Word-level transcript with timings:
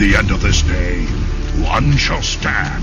the 0.00 0.16
end 0.16 0.30
of 0.30 0.40
this 0.40 0.62
day, 0.62 1.04
one 1.62 1.94
shall 1.94 2.22
stand, 2.22 2.82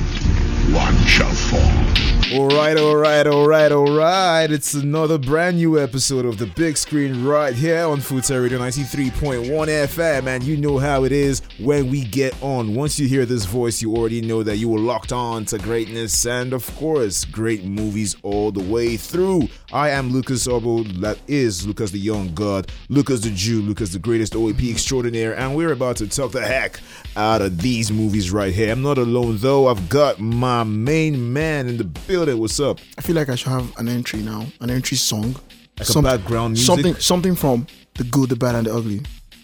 one 0.71 0.95
shall 1.07 1.33
fall. 1.33 2.07
Alright, 2.31 2.77
alright, 2.77 3.25
alright, 3.25 3.71
alright. 3.71 4.51
It's 4.51 4.73
another 4.73 5.17
brand 5.17 5.57
new 5.57 5.79
episode 5.79 6.25
of 6.25 6.37
the 6.37 6.45
big 6.45 6.77
screen 6.77 7.23
right 7.23 7.55
here 7.55 7.85
on 7.85 8.01
Futa 8.01 8.39
Radio 8.39 8.59
93.1 8.59 9.47
FM. 9.47 10.27
And 10.27 10.43
you 10.43 10.57
know 10.57 10.77
how 10.77 11.05
it 11.05 11.13
is 11.13 11.41
when 11.57 11.89
we 11.89 12.03
get 12.03 12.35
on. 12.43 12.75
Once 12.75 12.99
you 12.99 13.07
hear 13.07 13.25
this 13.25 13.45
voice, 13.45 13.81
you 13.81 13.95
already 13.95 14.21
know 14.21 14.43
that 14.43 14.57
you 14.57 14.67
were 14.67 14.79
locked 14.79 15.13
on 15.13 15.45
to 15.45 15.57
greatness 15.57 16.25
and, 16.25 16.51
of 16.51 16.75
course, 16.75 17.23
great 17.23 17.63
movies 17.63 18.17
all 18.23 18.51
the 18.51 18.63
way 18.63 18.97
through. 18.97 19.47
I 19.73 19.89
am 19.89 20.11
Lucas 20.11 20.47
Obo, 20.47 20.83
that 21.01 21.17
is 21.27 21.67
Lucas 21.67 21.91
the 21.91 21.99
Young 21.99 22.33
God, 22.33 22.71
Lucas 22.87 23.19
the 23.19 23.31
Jew, 23.31 23.61
Lucas 23.61 23.89
the 23.91 23.99
greatest 23.99 24.31
OAP 24.33 24.71
extraordinaire, 24.71 25.35
and 25.37 25.57
we're 25.57 25.73
about 25.73 25.97
to 25.97 26.07
talk 26.07 26.31
the 26.31 26.39
heck 26.45 26.79
out 27.17 27.41
of 27.41 27.61
these 27.61 27.91
movies 27.91 28.31
right 28.31 28.53
here. 28.53 28.71
I'm 28.71 28.81
not 28.81 28.97
alone 28.97 29.39
though, 29.39 29.67
I've 29.67 29.89
got 29.89 30.21
my 30.21 30.63
main 30.63 31.33
man 31.33 31.67
in 31.67 31.75
the 31.75 31.83
building. 31.83 32.37
What's 32.37 32.61
up? 32.61 32.79
I 32.97 33.01
feel 33.01 33.17
like 33.17 33.27
I 33.27 33.35
should 33.35 33.49
have 33.49 33.77
an 33.77 33.89
entry 33.89 34.21
now, 34.21 34.45
an 34.61 34.69
entry 34.69 34.95
song, 34.95 35.35
Like 35.77 35.89
a 35.93 36.01
background 36.01 36.53
music? 36.53 36.65
something, 36.65 36.95
something 36.95 37.35
from 37.35 37.67
the 37.95 38.05
good, 38.05 38.29
the 38.29 38.37
bad, 38.37 38.55
and 38.55 38.67
the 38.67 38.73
ugly. 38.73 39.01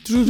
Who 0.07 0.23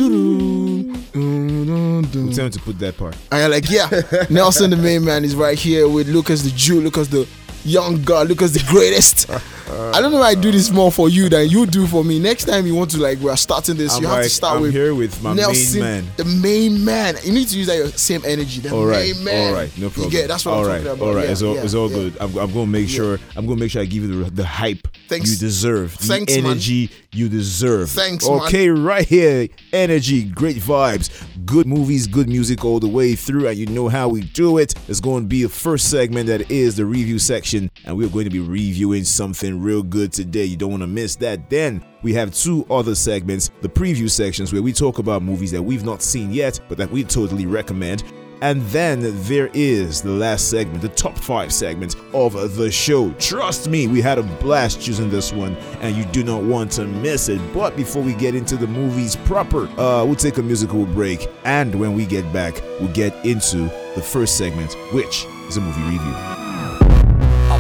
tell 2.34 2.46
him 2.46 2.52
to 2.52 2.60
put 2.60 2.80
that 2.80 2.98
part? 2.98 3.16
I 3.32 3.46
like, 3.46 3.70
yeah, 3.70 3.90
Nelson 4.32 4.72
the 4.72 4.76
main 4.76 5.06
man 5.06 5.24
is 5.24 5.36
right 5.36 5.58
here 5.58 5.88
with 5.88 6.08
Lucas 6.08 6.42
the 6.42 6.50
Jew, 6.52 6.82
Lucas 6.82 7.08
the 7.10 7.28
young 7.64 8.02
god, 8.04 8.28
Lucas 8.30 8.52
the 8.52 8.64
greatest. 8.70 9.30
I 9.30 10.02
don't 10.02 10.12
know 10.12 10.20
why 10.20 10.30
I 10.30 10.36
do 10.36 10.52
this 10.52 10.70
more 10.70 10.92
for 10.92 11.10
you 11.10 11.30
than 11.30 11.50
you 11.50 11.66
do 11.66 11.88
for 11.88 12.04
me. 12.04 12.20
Next 12.20 12.46
time 12.46 12.68
you 12.68 12.76
want 12.76 12.92
to 12.92 12.98
like, 13.00 13.18
we're 13.20 13.36
starting 13.36 13.76
this, 13.76 13.96
I'm 13.96 14.02
you 14.04 14.08
have 14.08 14.18
like, 14.18 14.26
to 14.26 14.30
start 14.30 14.58
I'm 14.58 14.62
with 14.64 14.72
here 14.74 14.94
with 14.94 15.22
my 15.24 15.34
Nelson, 15.34 15.82
main 15.82 16.04
man. 16.04 16.12
the 16.18 16.26
main 16.26 16.86
man. 16.86 17.16
You 17.24 17.32
need 17.34 17.48
to 17.48 17.58
use 17.58 17.68
that 17.68 17.98
same 17.98 18.22
energy. 18.26 18.60
The 18.62 18.72
All 18.76 18.86
right, 18.86 19.16
main 19.16 19.24
man. 19.24 19.48
all 19.48 19.54
right, 19.60 19.78
no 19.78 19.88
problem. 19.90 20.06
You 20.06 20.12
get, 20.12 20.28
that's 20.28 20.46
what 20.46 20.52
all 20.54 20.60
I'm 20.64 20.68
right, 20.68 20.78
talking 20.84 20.92
about. 20.92 21.08
All 21.08 21.16
right, 21.16 21.26
Yeah, 21.26 21.32
it's 21.32 21.42
all, 21.42 21.56
yeah, 21.56 21.64
it's 21.64 21.74
all 21.74 21.90
yeah. 21.90 21.96
good. 21.96 22.18
I'm, 22.20 22.38
I'm 22.38 22.54
going 22.54 22.66
to 22.66 22.72
make 22.72 22.90
Yeah. 22.90 22.96
sure. 22.96 23.20
I'm 23.36 23.46
going 23.48 23.58
to 23.58 23.64
make 23.64 23.72
sure 23.72 23.82
I 23.82 23.86
give 23.86 24.04
you 24.04 24.24
the, 24.26 24.30
the 24.32 24.46
hype 24.46 24.88
Thanks. 25.08 25.32
you 25.32 25.38
deserve, 25.38 25.98
the 25.98 26.04
Thanks, 26.06 26.36
man. 26.36 26.46
energy 26.46 26.92
you 27.14 27.30
deserve. 27.30 27.90
Thanks, 27.90 28.28
man. 28.28 28.42
Okay, 28.42 28.70
right 28.70 29.08
here, 29.08 29.48
energy, 29.72 30.24
great 30.24 30.58
vibes, 30.58 31.10
good 31.46 31.66
movies, 31.68 32.06
good 32.08 32.28
music 32.28 32.64
all 32.66 32.80
the 32.80 32.88
way 32.88 33.16
through, 33.16 33.48
and 33.48 33.58
you 33.58 33.66
know 33.68 33.88
how 33.88 34.08
we 34.10 34.22
do 34.22 34.58
it. 34.58 34.74
It's 34.88 35.00
going 35.00 35.24
to 35.24 35.28
be 35.28 35.44
a 35.44 35.50
first 35.50 35.90
segment 35.90 36.28
that 36.28 36.50
is 36.52 36.76
the 36.76 36.86
review 36.86 37.18
section, 37.20 37.53
and 37.54 37.72
we're 37.88 38.10
going 38.10 38.26
to 38.26 38.32
be 38.32 38.40
reviewing 38.40 39.04
something 39.04 39.62
real 39.62 39.84
good 39.84 40.12
today. 40.12 40.46
You 40.46 40.58
don't 40.58 40.72
want 40.72 40.84
to 40.84 40.88
miss 40.88 41.16
that. 41.18 41.50
Then 41.50 41.84
we 42.02 42.14
have 42.14 42.34
two 42.34 42.66
other 42.70 42.96
segments, 42.96 43.52
the 43.62 43.70
preview 43.70 44.10
sections 44.10 44.52
where 44.52 44.62
we 44.62 44.74
talk 44.74 45.00
about 45.00 45.22
movies 45.22 45.52
that 45.52 45.62
we've 45.62 45.86
not 45.86 46.02
seen 46.02 46.32
yet, 46.32 46.60
but 46.68 46.78
that 46.78 46.92
we 46.92 47.04
totally 47.04 47.46
recommend. 47.46 48.04
And 48.42 48.62
then 48.64 49.00
there 49.24 49.50
is 49.54 50.02
the 50.02 50.12
last 50.12 50.50
segment, 50.50 50.82
the 50.82 50.90
top 50.90 51.18
five 51.18 51.54
segment 51.54 51.96
of 52.14 52.34
the 52.58 52.70
show. 52.70 53.12
Trust 53.14 53.70
me, 53.70 53.88
we 53.88 54.02
had 54.02 54.18
a 54.18 54.24
blast 54.24 54.82
choosing 54.82 55.10
this 55.10 55.32
one, 55.32 55.56
and 55.80 55.96
you 55.96 56.04
do 56.06 56.26
not 56.26 56.44
want 56.44 56.74
to 56.74 56.86
miss 56.86 57.30
it. 57.30 57.40
But 57.54 57.78
before 57.78 58.04
we 58.04 58.14
get 58.14 58.36
into 58.36 58.58
the 58.58 58.68
movies 58.68 59.16
proper, 59.16 59.68
uh, 59.80 60.04
we'll 60.04 60.16
take 60.16 60.40
a 60.40 60.44
musical 60.44 60.86
break. 60.86 61.30
And 61.46 61.74
when 61.76 61.94
we 61.94 62.06
get 62.06 62.34
back, 62.34 62.62
we'll 62.82 62.92
get 62.92 63.14
into 63.26 63.60
the 63.96 64.02
first 64.04 64.38
segment, 64.38 64.74
which 64.92 65.26
is 65.48 65.56
a 65.56 65.62
movie 65.62 65.82
review. 65.84 66.53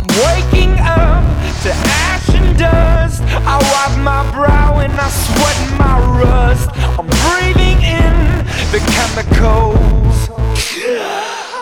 Waking 0.09 0.73
up 0.79 1.23
to 1.63 1.71
ash 1.71 2.29
and 2.35 2.57
dust. 2.57 3.21
I 3.47 3.57
wipe 3.71 3.97
my 4.03 4.23
brow 4.31 4.79
and 4.79 4.93
I 4.93 5.09
sweat 5.09 5.57
my 5.79 5.97
rust. 6.21 6.69
I'm 6.99 7.07
breathing 7.23 7.79
in 7.81 8.13
the 8.73 8.79
chemicals. 8.93 10.29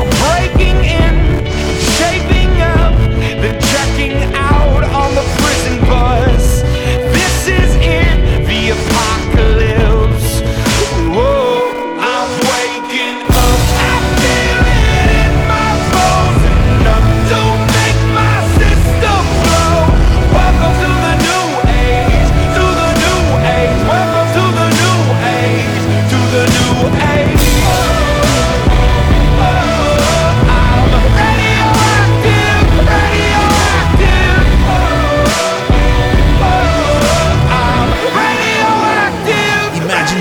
I'm 0.00 0.10
breaking 0.24 0.78
in, 0.98 1.09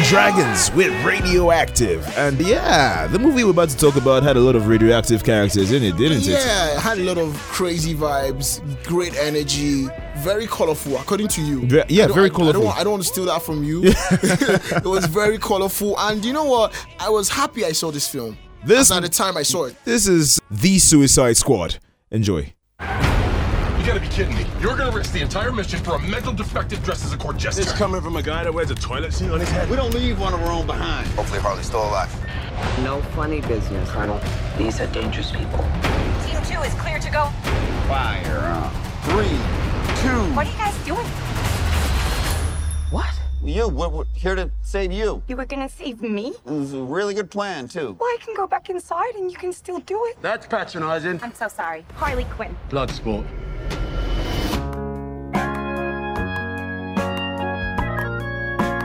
Dragons 0.10 0.72
with 0.74 0.92
Radioactive. 1.06 2.04
And 2.18 2.40
yeah, 2.42 3.06
the 3.06 3.20
movie 3.20 3.44
we're 3.44 3.52
about 3.52 3.70
to 3.70 3.78
talk 3.78 3.96
about 3.96 4.24
had 4.24 4.38
a 4.38 4.40
lot 4.40 4.56
of 4.56 4.66
radioactive 4.68 5.24
characters 5.24 5.72
in 5.72 5.84
it, 5.84 5.98
didn't 5.98 6.22
it? 6.24 6.26
Yeah, 6.30 6.74
it 6.76 6.80
had 6.80 6.98
a 6.98 7.04
lot 7.04 7.20
of 7.20 7.36
crazy 7.38 7.94
vibes, 7.94 8.60
great 8.86 9.16
energy, 9.20 9.88
very 10.18 10.48
colorful, 10.48 10.98
according 10.98 11.28
to 11.28 11.42
you. 11.44 11.62
Ve- 11.68 11.84
yeah, 11.90 12.08
very 12.08 12.24
I- 12.24 12.34
I 12.34 12.36
colourful. 12.36 12.62
don't, 12.64 12.76
I 12.80 12.84
don't 12.84 12.94
want 12.94 13.04
to 13.04 13.10
steal 13.10 13.26
that 13.26 13.44
from 13.44 13.64
you. 13.64 13.82
it 13.86 14.84
was 14.84 15.06
very 15.06 15.38
colorful, 15.38 15.96
and 16.00 16.26
you 16.26 16.34
know 16.34 16.46
what? 16.46 16.74
I 17.00 17.10
was 17.10 17.30
happy 17.30 17.64
I 17.64 17.72
saw 17.74 17.92
this 17.92 18.08
film. 18.08 18.36
This- 18.66 18.90
at 18.92 19.04
the 19.04 19.10
time 19.10 19.38
I 19.38 19.44
saw 19.44 19.66
it. 19.66 19.76
This 19.86 20.08
is 20.08 20.42
The 20.50 20.80
Suicide 20.80 21.38
Squad. 21.38 21.78
Enjoy. 22.10 22.52
You 23.90 23.96
gotta 23.96 24.08
be 24.08 24.16
kidding 24.16 24.36
me. 24.36 24.46
You're 24.62 24.78
gonna 24.78 24.96
risk 24.96 25.14
the 25.14 25.22
entire 25.22 25.52
mission 25.52 25.80
for 25.80 25.96
a 25.96 26.00
mental 26.00 26.32
defective 26.32 26.84
dressed 26.84 27.06
as 27.06 27.12
a 27.12 27.18
court 27.18 27.38
jester. 27.38 27.64
It's 27.64 27.72
coming 27.72 28.02
from 28.02 28.18
a 28.18 28.22
guy 28.22 28.44
that 28.44 28.54
wears 28.54 28.70
a 28.70 28.76
toilet 28.76 29.12
seat 29.16 29.32
on 29.32 29.40
his 29.40 29.50
head. 29.50 29.68
We 29.68 29.76
don't 29.76 29.92
leave 29.96 30.20
one 30.20 30.32
of 30.32 30.44
our 30.44 30.52
own 30.52 30.68
behind. 30.68 31.08
Hopefully 31.14 31.40
Harley's 31.40 31.66
still 31.66 31.82
alive. 31.82 32.14
No 32.84 33.02
funny 33.16 33.42
business, 33.42 33.90
Colonel. 33.90 34.22
These 34.60 34.80
are 34.80 34.86
dangerous 34.94 35.32
people. 35.32 35.68
Team 36.24 36.40
two 36.46 36.62
is 36.62 36.72
clear 36.76 37.00
to 37.00 37.10
go. 37.10 37.32
Fire. 37.88 38.72
Three, 39.06 39.26
two. 40.04 40.36
What 40.36 40.46
are 40.46 40.52
you 40.52 40.58
guys 40.60 40.78
doing? 40.86 41.08
What? 42.92 43.10
You, 43.44 43.70
we're, 43.70 43.90
we're 43.90 44.06
here 44.14 44.36
to 44.36 44.52
save 44.62 44.92
you. 44.92 45.24
You 45.28 45.36
were 45.36 45.46
gonna 45.46 45.68
save 45.68 46.04
me? 46.04 46.36
It 46.46 46.52
was 46.52 46.76
a 46.76 46.84
really 46.84 47.16
good 47.16 47.32
plan, 47.32 47.68
too. 47.68 47.98
Well, 48.00 48.08
I 48.08 48.18
can 48.24 48.36
go 48.36 48.46
back 48.46 48.70
inside 48.70 49.16
and 49.16 49.32
you 49.32 49.38
can 49.40 49.52
still 49.52 49.80
do 49.80 50.00
it. 50.06 50.22
That's 50.22 50.46
patronizing. 50.46 51.20
I'm 51.24 51.34
so 51.34 51.48
sorry. 51.48 51.86
Harley 51.96 52.26
Quinn. 52.26 52.56
Blood 52.70 52.92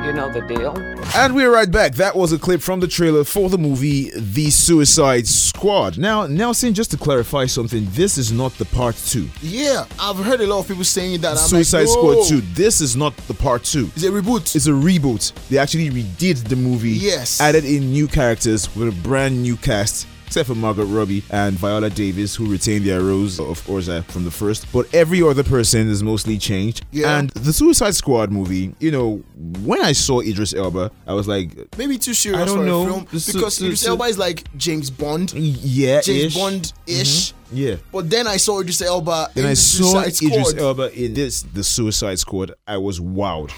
You 0.05 0.13
know 0.13 0.31
the 0.31 0.43
deal. 0.43 0.77
And 1.17 1.35
we're 1.35 1.51
right 1.51 1.71
back. 1.71 1.95
That 1.95 2.15
was 2.15 2.33
a 2.33 2.39
clip 2.39 2.61
from 2.61 2.79
the 2.79 2.87
trailer 2.87 3.25
for 3.25 3.49
the 3.49 3.57
movie 3.57 4.11
The 4.15 4.51
Suicide 4.51 5.27
Squad. 5.27 5.97
Now, 5.97 6.27
Nelson, 6.27 6.75
just 6.75 6.91
to 6.91 6.99
clarify 6.99 7.47
something, 7.47 7.87
this 7.93 8.19
is 8.19 8.31
not 8.31 8.53
the 8.59 8.67
part 8.67 8.97
two. 8.97 9.31
Yeah, 9.41 9.87
I've 9.99 10.19
heard 10.19 10.43
a 10.43 10.47
lot 10.47 10.61
of 10.61 10.69
people 10.69 10.85
saying 10.85 11.23
that. 11.23 11.31
I'm 11.31 11.37
Suicide 11.39 11.87
like, 11.87 11.89
Squad 11.89 12.29
2. 12.29 12.43
This 12.53 12.83
is 12.83 12.97
not 12.97 13.17
the 13.29 13.35
part 13.35 13.65
two. 13.65 13.91
It's 13.95 14.05
a 14.05 14.11
reboot. 14.11 14.55
It's 14.55 14.67
a 14.67 14.73
reboot. 14.73 15.33
They 15.49 15.57
actually 15.57 15.89
redid 15.89 16.49
the 16.49 16.57
movie. 16.57 16.91
Yes. 16.91 17.41
Added 17.41 17.65
in 17.65 17.91
new 17.91 18.07
characters 18.07 18.75
with 18.77 18.89
a 18.89 19.03
brand 19.03 19.43
new 19.43 19.57
cast. 19.57 20.07
Except 20.35 20.49
for 20.49 20.57
Margaret 20.57 20.87
Robbie 20.87 21.23
and 21.31 21.57
Viola 21.57 21.89
Davis, 21.89 22.35
who 22.35 22.51
retained 22.51 22.85
their 22.85 23.01
roles, 23.01 23.39
of 23.39 23.65
course, 23.65 23.87
uh, 23.89 24.03
from 24.09 24.25
the 24.25 24.33
first. 24.33 24.67
But 24.73 24.93
every 24.93 25.23
other 25.23 25.45
person 25.45 25.89
is 25.89 26.03
mostly 26.03 26.39
changed. 26.39 26.85
Yeah. 26.91 27.21
And 27.21 27.31
the 27.31 27.53
Suicide 27.53 27.95
Squad 27.95 28.33
movie, 28.33 28.75
you 28.81 28.91
know, 28.91 29.23
when 29.63 29.81
I 29.81 29.93
saw 29.93 30.23
Idris 30.23 30.53
Elba, 30.53 30.91
I 31.07 31.13
was 31.13 31.29
like, 31.29 31.51
Maybe 31.79 31.99
too 31.99 32.15
serious 32.15 32.43
I 32.43 32.47
don't 32.47 32.59
for 32.59 32.65
know. 32.65 32.83
a 32.83 32.87
film 32.87 33.05
because 33.05 33.55
su- 33.55 33.67
Idris 33.67 33.87
Elba 33.87 34.05
is 34.07 34.19
like 34.19 34.43
James 34.57 34.91
Bond, 34.91 35.33
yeah, 35.35 36.01
James 36.01 36.35
Bond 36.35 36.73
ish. 36.89 37.33
Yeah. 37.53 37.77
But 37.93 38.11
then 38.11 38.27
I 38.27 38.37
saw 38.37 38.61
Idris 38.61 38.83
Elba 38.83 39.31
Then 39.35 39.47
I 39.47 39.55
saw 39.55 40.01
Idris 40.01 40.51
Squad. 40.51 40.59
Elba 40.59 40.93
in 41.05 41.15
this, 41.15 41.43
the 41.43 41.63
Suicide 41.65 42.19
Squad. 42.19 42.55
I 42.67 42.77
was 42.77 43.01
wowed. 43.01 43.51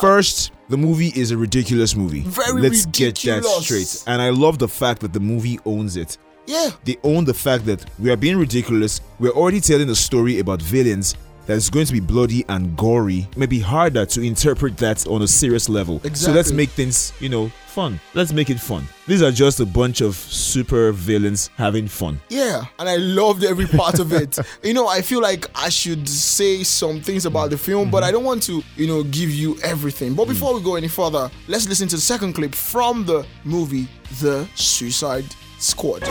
First, 0.00 0.52
the 0.68 0.76
movie 0.76 1.08
is 1.08 1.30
a 1.30 1.36
ridiculous 1.36 1.96
movie. 1.96 2.20
Very 2.22 2.62
Let's 2.62 2.86
get 2.86 3.16
that 3.16 3.44
straight. 3.62 4.04
And 4.06 4.22
I 4.22 4.30
love 4.30 4.58
the 4.58 4.68
fact 4.68 5.00
that 5.00 5.12
the 5.12 5.20
movie 5.20 5.58
owns 5.64 5.96
it. 5.96 6.18
Yeah, 6.46 6.70
They 6.84 6.96
own 7.04 7.24
the 7.24 7.34
fact 7.34 7.64
that 7.66 7.84
we 8.00 8.10
are 8.10 8.16
being 8.16 8.36
ridiculous. 8.36 9.00
We're 9.20 9.30
already 9.30 9.60
telling 9.60 9.88
a 9.90 9.94
story 9.94 10.40
about 10.40 10.60
villains 10.60 11.14
that's 11.50 11.68
going 11.68 11.86
to 11.86 11.92
be 11.92 12.00
bloody 12.00 12.44
and 12.48 12.76
gory, 12.76 13.26
it 13.32 13.36
may 13.36 13.46
be 13.46 13.58
harder 13.58 14.06
to 14.06 14.20
interpret 14.20 14.76
that 14.76 15.06
on 15.08 15.22
a 15.22 15.26
serious 15.26 15.68
level. 15.68 16.00
So 16.14 16.32
let's 16.32 16.52
make 16.52 16.70
things, 16.70 17.12
you 17.18 17.28
know, 17.28 17.48
fun. 17.66 17.98
Let's 18.14 18.32
make 18.32 18.50
it 18.50 18.60
fun. 18.60 18.84
These 19.08 19.22
are 19.22 19.32
just 19.32 19.58
a 19.58 19.66
bunch 19.66 20.00
of 20.00 20.14
super 20.14 20.92
villains 20.92 21.50
having 21.56 21.88
fun. 21.88 22.20
Yeah, 22.28 22.64
and 22.78 22.88
I 22.88 22.96
loved 22.96 23.42
every 23.42 23.66
part 23.66 23.98
of 23.98 24.12
it. 24.12 24.38
you 24.62 24.74
know, 24.74 24.86
I 24.86 25.02
feel 25.02 25.20
like 25.20 25.46
I 25.54 25.68
should 25.68 26.08
say 26.08 26.62
some 26.62 27.00
things 27.00 27.26
about 27.26 27.50
the 27.50 27.58
film, 27.58 27.90
but 27.90 28.04
I 28.04 28.12
don't 28.12 28.24
want 28.24 28.42
to, 28.44 28.62
you 28.76 28.86
know, 28.86 29.02
give 29.02 29.30
you 29.30 29.58
everything. 29.64 30.14
But 30.14 30.28
before 30.28 30.54
we 30.54 30.62
go 30.62 30.76
any 30.76 30.88
further, 30.88 31.30
let's 31.48 31.68
listen 31.68 31.88
to 31.88 31.96
the 31.96 32.02
second 32.02 32.34
clip 32.34 32.54
from 32.54 33.04
the 33.04 33.26
movie 33.44 33.88
The 34.20 34.48
Suicide 34.54 35.26
Squad. 35.58 36.04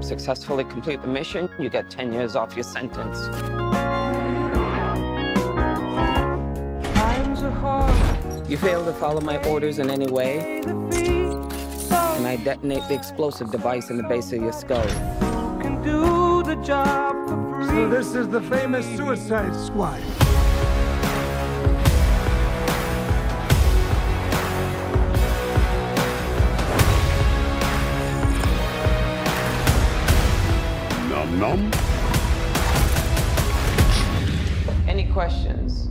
Successfully 0.00 0.62
complete 0.64 1.02
the 1.02 1.08
mission, 1.08 1.48
you 1.58 1.68
get 1.68 1.90
10 1.90 2.12
years 2.12 2.36
off 2.36 2.54
your 2.54 2.62
sentence. 2.62 3.75
You 8.48 8.56
fail 8.56 8.84
to 8.86 8.92
follow 8.92 9.20
my 9.20 9.36
orders 9.48 9.80
in 9.80 9.90
any 9.90 10.06
way, 10.06 10.62
and 10.62 12.26
I 12.26 12.36
detonate 12.36 12.86
the 12.88 12.94
explosive 12.94 13.50
device 13.50 13.90
in 13.90 13.96
the 13.96 14.04
base 14.04 14.32
of 14.32 14.40
your 14.40 14.52
skull. 14.52 14.86
Can 15.60 15.82
do 15.82 16.44
the 16.44 16.54
job 16.62 17.28
for 17.28 17.66
free. 17.66 17.74
So 17.74 17.88
this 17.90 18.14
is 18.14 18.28
the 18.28 18.40
famous 18.40 18.86
Suicide 18.96 19.54
Squad. 19.56 20.00
Num 31.10 31.38
num. 31.40 31.95
Questions? 35.26 35.88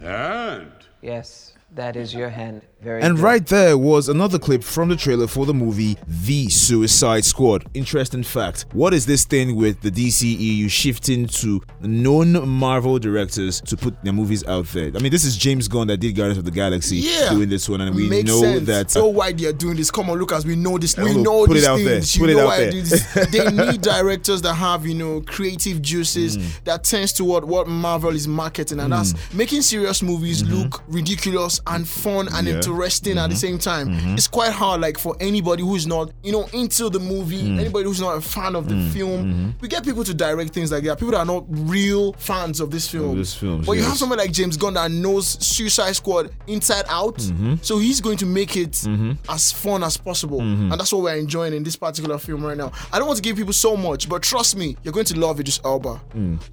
And 0.00 0.72
Yes, 1.02 1.51
that 1.74 1.96
is 1.96 2.12
your 2.14 2.28
hand. 2.28 2.62
Very 2.82 3.00
And 3.00 3.14
good. 3.16 3.22
right 3.22 3.46
there 3.46 3.78
was 3.78 4.08
another 4.08 4.38
clip 4.40 4.64
from 4.64 4.88
the 4.88 4.96
trailer 4.96 5.28
for 5.28 5.46
the 5.46 5.54
movie 5.54 5.96
The 6.06 6.48
Suicide 6.48 7.24
Squad. 7.24 7.64
Interesting 7.74 8.24
fact. 8.24 8.66
What 8.72 8.92
is 8.92 9.06
this 9.06 9.24
thing 9.24 9.54
with 9.54 9.80
the 9.82 9.90
DCEU 9.90 10.68
shifting 10.68 11.28
to 11.28 11.62
known 11.80 12.46
Marvel 12.48 12.98
directors 12.98 13.60
to 13.62 13.76
put 13.76 14.02
their 14.02 14.12
movies 14.12 14.44
out 14.48 14.66
there? 14.66 14.90
I 14.94 14.98
mean, 14.98 15.12
this 15.12 15.24
is 15.24 15.36
James 15.36 15.68
Gunn 15.68 15.86
that 15.86 15.98
did 15.98 16.16
Guardians 16.16 16.38
of 16.38 16.44
the 16.44 16.50
Galaxy 16.50 16.96
Yeah, 16.96 17.30
doing 17.30 17.48
this 17.48 17.68
one, 17.68 17.80
and 17.82 17.94
we 17.94 18.08
Makes 18.08 18.28
know 18.28 18.40
sense. 18.40 18.66
that. 18.66 18.90
So 18.90 19.06
why 19.06 19.30
they 19.32 19.46
are 19.46 19.52
doing 19.52 19.76
this? 19.76 19.90
Come 19.92 20.10
on, 20.10 20.18
Lucas. 20.18 20.44
We 20.44 20.56
know 20.56 20.76
this. 20.76 20.96
We 20.96 21.12
Look, 21.12 21.22
know 21.24 21.46
put 21.46 21.52
it 21.52 21.60
these 21.60 21.68
out 21.68 21.76
there. 21.76 21.86
things. 22.00 22.16
You 22.16 22.24
it 22.24 22.34
know 22.34 22.40
out 22.40 22.46
why 22.46 22.58
there. 22.58 22.70
do 22.72 22.82
this. 22.82 23.14
They 23.30 23.48
need 23.50 23.80
directors 23.80 24.42
that 24.42 24.54
have, 24.54 24.84
you 24.86 24.94
know, 24.94 25.20
creative 25.22 25.80
juices 25.80 26.36
Mm. 26.36 26.64
that 26.64 26.82
tends 26.84 27.12
toward 27.12 27.44
what 27.44 27.62
what 27.62 27.68
Marvel 27.68 28.10
is 28.16 28.26
marketing, 28.26 28.80
and 28.80 28.92
that's 28.92 29.14
making 29.32 29.62
serious 29.62 30.02
movies 30.02 30.42
Mm-hmm. 30.42 30.54
look 30.62 30.82
ridiculous 30.88 31.60
and 31.66 31.86
fun 31.88 32.28
and 32.34 32.46
Yeah. 32.46 32.54
interesting 32.56 33.18
at 33.18 33.30
the 33.30 33.36
same 33.36 33.58
time. 33.58 33.88
Mm-hmm. 33.88 34.14
It's 34.14 34.26
quite 34.28 34.52
hard, 34.52 34.80
like 34.80 34.98
for 34.98 35.16
anybody 35.20 35.62
who's 35.62 35.86
not, 35.86 36.10
you 36.22 36.32
know, 36.32 36.48
into 36.52 36.88
the 36.90 36.98
movie, 37.00 37.42
Mm. 37.42 37.60
anybody 37.60 37.84
who's 37.84 38.00
not 38.00 38.16
a 38.16 38.20
fan 38.20 38.54
of 38.56 38.68
the 38.68 38.74
Mm-hmm. 38.74 38.90
film. 38.90 39.54
We 39.60 39.68
get 39.68 39.84
people 39.84 40.04
to 40.04 40.14
direct 40.14 40.52
things 40.54 40.72
like 40.72 40.84
that. 40.84 40.98
People 40.98 41.12
that 41.12 41.18
are 41.18 41.24
not 41.24 41.44
real 41.48 42.12
fans 42.14 42.60
of 42.60 42.70
this 42.70 42.88
film. 42.88 43.16
this 43.18 43.34
film, 43.34 43.62
but 43.62 43.72
you 43.72 43.82
have 43.82 43.96
someone 43.96 44.18
like 44.18 44.32
James 44.32 44.56
Gunn 44.56 44.74
that 44.74 44.90
knows 44.90 45.26
Suicide 45.44 45.94
Squad 45.96 46.30
inside 46.46 46.84
out, 46.88 47.16
Mm-hmm. 47.18 47.54
so 47.62 47.78
he's 47.78 48.00
going 48.00 48.16
to 48.18 48.26
make 48.26 48.56
it 48.56 48.82
as 49.28 49.52
fun 49.52 49.82
as 49.84 49.96
possible, 49.96 50.40
Mm-hmm. 50.40 50.72
and 50.72 50.80
that's 50.80 50.92
what 50.92 51.02
we're 51.02 51.16
enjoying 51.16 51.52
in 51.54 51.62
this 51.62 51.76
particular 51.76 52.18
film 52.18 52.44
right 52.44 52.56
now. 52.56 52.72
I 52.92 52.98
don't 52.98 53.06
want 53.06 53.16
to 53.18 53.22
give 53.22 53.36
people 53.36 53.52
so 53.52 53.76
much, 53.76 54.08
but 54.08 54.22
trust 54.22 54.56
me, 54.56 54.76
you're 54.82 54.92
going 54.92 55.06
to 55.06 55.18
love 55.18 55.38
Idris 55.40 55.60
Elba. 55.64 56.00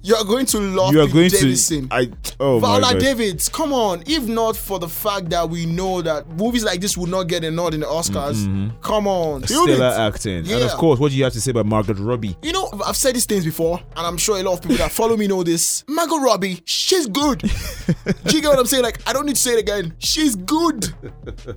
You're 0.02 0.24
going 0.24 0.46
to 0.46 0.58
love 0.60 0.90
Mm. 0.90 0.92
you 0.94 1.00
are 1.00 1.06
going 1.08 1.28
Davidson. 1.30 1.88
to. 1.88 1.94
I 1.94 2.10
oh 2.38 2.60
my 2.60 2.80
Viola. 2.80 2.98
Davids, 3.00 3.48
come 3.48 3.72
on. 3.72 4.02
If 4.06 4.26
not 4.26 4.56
for 4.56 4.78
the 4.78 4.88
fact 5.00 5.30
that 5.30 5.48
we 5.48 5.66
know 5.66 6.02
that 6.02 6.28
movies 6.28 6.64
like 6.64 6.80
this 6.80 6.96
would 6.96 7.10
not 7.10 7.24
get 7.24 7.44
a 7.44 7.50
nod 7.50 7.74
in 7.74 7.80
the 7.80 7.86
Oscars, 7.86 8.38
come 8.82 9.06
on. 9.06 9.40
Build 9.42 9.68
Mm-hmm. 9.70 9.74
Stellar 9.76 9.94
acting, 10.08 10.50
and 10.50 10.62
of 10.62 10.70
course, 10.72 10.98
what 11.00 11.10
do 11.10 11.16
you 11.16 11.24
have 11.24 11.32
to 11.34 11.40
say 11.40 11.50
about 11.50 11.66
Margaret 11.66 11.98
Robbie? 11.98 12.36
You 12.42 12.52
know, 12.52 12.70
I've 12.86 12.96
said 12.96 13.14
these 13.14 13.26
things 13.26 13.44
before, 13.44 13.78
and 13.96 14.06
I'm 14.06 14.16
sure 14.16 14.38
a 14.38 14.42
lot 14.42 14.54
of 14.54 14.62
people 14.62 14.76
that 14.78 14.90
follow 14.92 15.16
me 15.16 15.26
know 15.26 15.42
this. 15.42 15.84
Margot 15.88 16.18
Robbie, 16.18 16.60
she's 16.64 17.06
good. 17.06 17.38
Do 18.24 18.36
you 18.36 18.42
get 18.42 18.48
what 18.48 18.58
I'm 18.58 18.66
saying? 18.66 18.82
Like, 18.82 19.00
I 19.08 19.12
don't 19.12 19.26
need 19.26 19.36
to 19.36 19.40
say 19.40 19.52
it 19.54 19.58
again. 19.60 19.94
She's 19.98 20.36
good. 20.36 20.92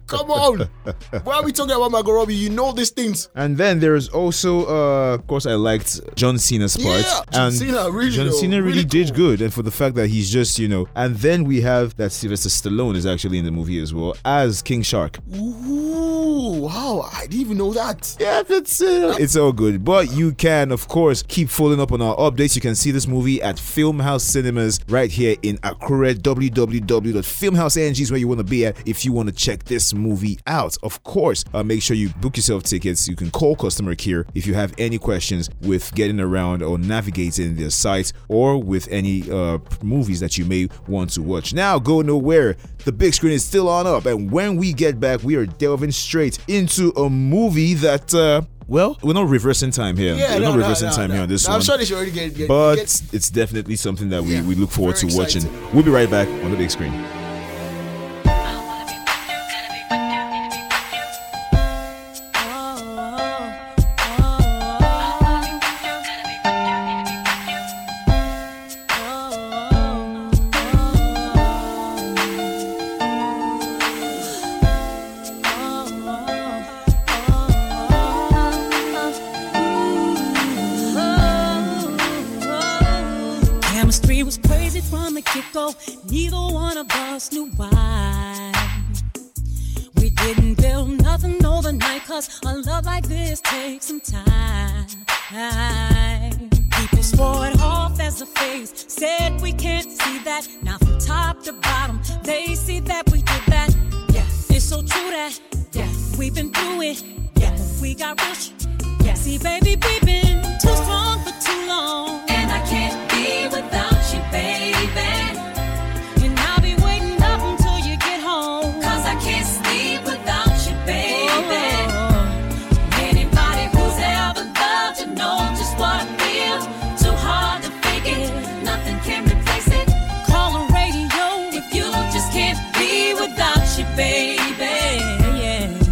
Come 0.08 0.32
on. 0.32 0.70
Why 1.24 1.36
are 1.36 1.44
we 1.44 1.52
talking 1.52 1.76
about 1.76 1.92
Margot 1.92 2.12
Robbie? 2.12 2.36
You 2.36 2.50
know 2.50 2.72
these 2.72 2.90
things. 2.92 3.30
And 3.36 3.58
then 3.58 3.80
there's 3.80 4.10
also, 4.10 4.66
uh, 4.66 5.16
of 5.16 5.28
course, 5.28 5.46
I 5.46 5.56
liked 5.56 6.00
John 6.16 6.38
Cena's 6.38 6.76
part. 6.78 7.02
Yeah, 7.02 7.22
John 7.32 7.48
and 7.48 7.56
Cena, 7.56 7.92
really 7.92 8.12
John 8.12 8.32
Cena 8.32 8.58
really, 8.62 8.70
really 8.78 8.86
did 8.86 9.08
cool. 9.10 9.16
good, 9.18 9.42
and 9.42 9.54
for 9.54 9.62
the 9.62 9.72
fact 9.72 9.96
that 9.96 10.08
he's 10.08 10.30
just, 10.32 10.60
you 10.60 10.68
know. 10.68 10.88
And 10.96 11.16
then 11.18 11.44
we 11.44 11.62
have 11.62 11.96
that 11.98 12.12
Sylvester 12.12 12.50
Stallone 12.50 12.96
is 12.96 13.06
actually 13.06 13.33
in 13.40 13.46
the 13.46 13.52
movie 13.52 13.80
as 13.80 13.94
well 13.94 14.16
as 14.26 14.62
King 14.62 14.82
Shark. 14.82 15.20
Ooh, 15.36 16.62
wow. 16.62 17.10
I 17.14 17.22
didn't 17.22 17.42
even 17.42 17.58
know 17.58 17.74
that. 17.74 18.16
Yeah, 18.20 18.44
it's 18.48 18.82
uh, 18.82 19.16
it's 19.20 19.36
all 19.36 19.52
good. 19.52 19.84
But 19.84 20.12
you 20.12 20.34
can, 20.34 20.72
of 20.72 20.88
course, 20.88 21.24
keep 21.24 21.50
following 21.50 21.80
up 21.80 21.92
on 21.92 22.02
our 22.02 22.16
updates. 22.18 22.56
You 22.56 22.62
can 22.62 22.76
see 22.76 22.92
this 22.92 23.08
movie 23.08 23.42
at 23.42 23.56
Filmhouse 23.56 24.22
Cinemas 24.22 24.80
right 24.88 25.12
here 25.12 25.36
in 25.42 25.58
Akure. 25.60 26.16
www.filmhouseng 26.16 28.00
is 28.00 28.12
where 28.12 28.20
you 28.20 28.28
want 28.28 28.40
to 28.40 28.44
be 28.44 28.66
at 28.66 28.88
if 28.88 29.06
you 29.06 29.12
want 29.14 29.30
to 29.30 29.36
check 29.36 29.64
this 29.66 29.94
movie 29.94 30.40
out. 30.48 30.78
Of 30.84 31.04
course, 31.04 31.44
uh, 31.54 31.64
make 31.64 31.82
sure 31.82 31.96
you 31.96 32.10
book 32.10 32.38
yourself 32.38 32.64
tickets. 32.64 33.08
You 33.08 33.16
can 33.16 33.32
call 33.32 33.56
customer 33.56 33.96
care 33.96 34.26
if 34.34 34.46
you 34.46 34.54
have 34.54 34.74
any 34.78 34.98
questions 34.98 35.50
with 35.62 35.94
getting 35.96 36.20
around 36.20 36.62
or 36.62 36.78
navigating 36.78 37.56
their 37.56 37.70
site 37.70 38.14
or 38.28 38.62
with 38.62 38.88
any 38.90 39.30
uh, 39.30 39.60
movies 39.82 40.20
that 40.20 40.38
you 40.38 40.46
may 40.46 40.70
want 40.88 41.12
to 41.12 41.22
watch. 41.22 41.54
Now, 41.54 41.80
go 41.80 42.02
nowhere. 42.02 42.56
The 42.86 42.92
big 42.92 43.14
screen 43.24 43.36
is 43.36 43.46
still 43.46 43.70
on 43.70 43.88
up, 43.88 44.06
and 44.06 44.30
when 44.30 44.58
we 44.58 44.74
get 44.74 45.00
back, 45.00 45.24
we 45.24 45.36
are 45.36 45.46
delving 45.46 45.92
straight 45.92 46.40
into 46.50 46.90
a 46.98 47.10
movie 47.10 47.74
that. 47.76 48.14
Uh, 48.14 48.42
well, 48.68 48.98
we're 49.02 49.14
not 49.14 49.30
reversing 49.30 49.72
time 49.72 49.96
here. 49.96 50.14
Yeah, 50.16 50.36
we're 50.36 50.42
no, 50.42 50.50
not 50.50 50.58
reversing 50.58 50.90
no, 50.90 50.96
time 50.96 51.08
no. 51.10 51.14
here 51.16 51.24
on 51.24 51.30
this 51.30 51.48
I'm 51.48 51.54
one. 51.54 51.62
sure 51.62 51.78
they 51.78 51.86
should 51.86 51.96
already 51.96 52.12
get, 52.12 52.36
get, 52.36 52.48
but 52.50 52.76
get 52.76 53.02
it's 53.14 53.30
definitely 53.30 53.78
something 53.78 54.10
that 54.10 54.24
we, 54.24 54.36
Yeah, 54.36 54.44
we 54.44 54.56
look 54.56 54.72
forward 54.72 54.98
to 54.98 55.08
very 55.08 55.18
watching. 55.20 55.44
We'll 55.74 55.84
be 55.84 55.92
right 55.92 56.10
back 56.10 56.28
on 56.44 56.52
the 56.52 56.58
big 56.58 56.70
screen. 56.70 56.92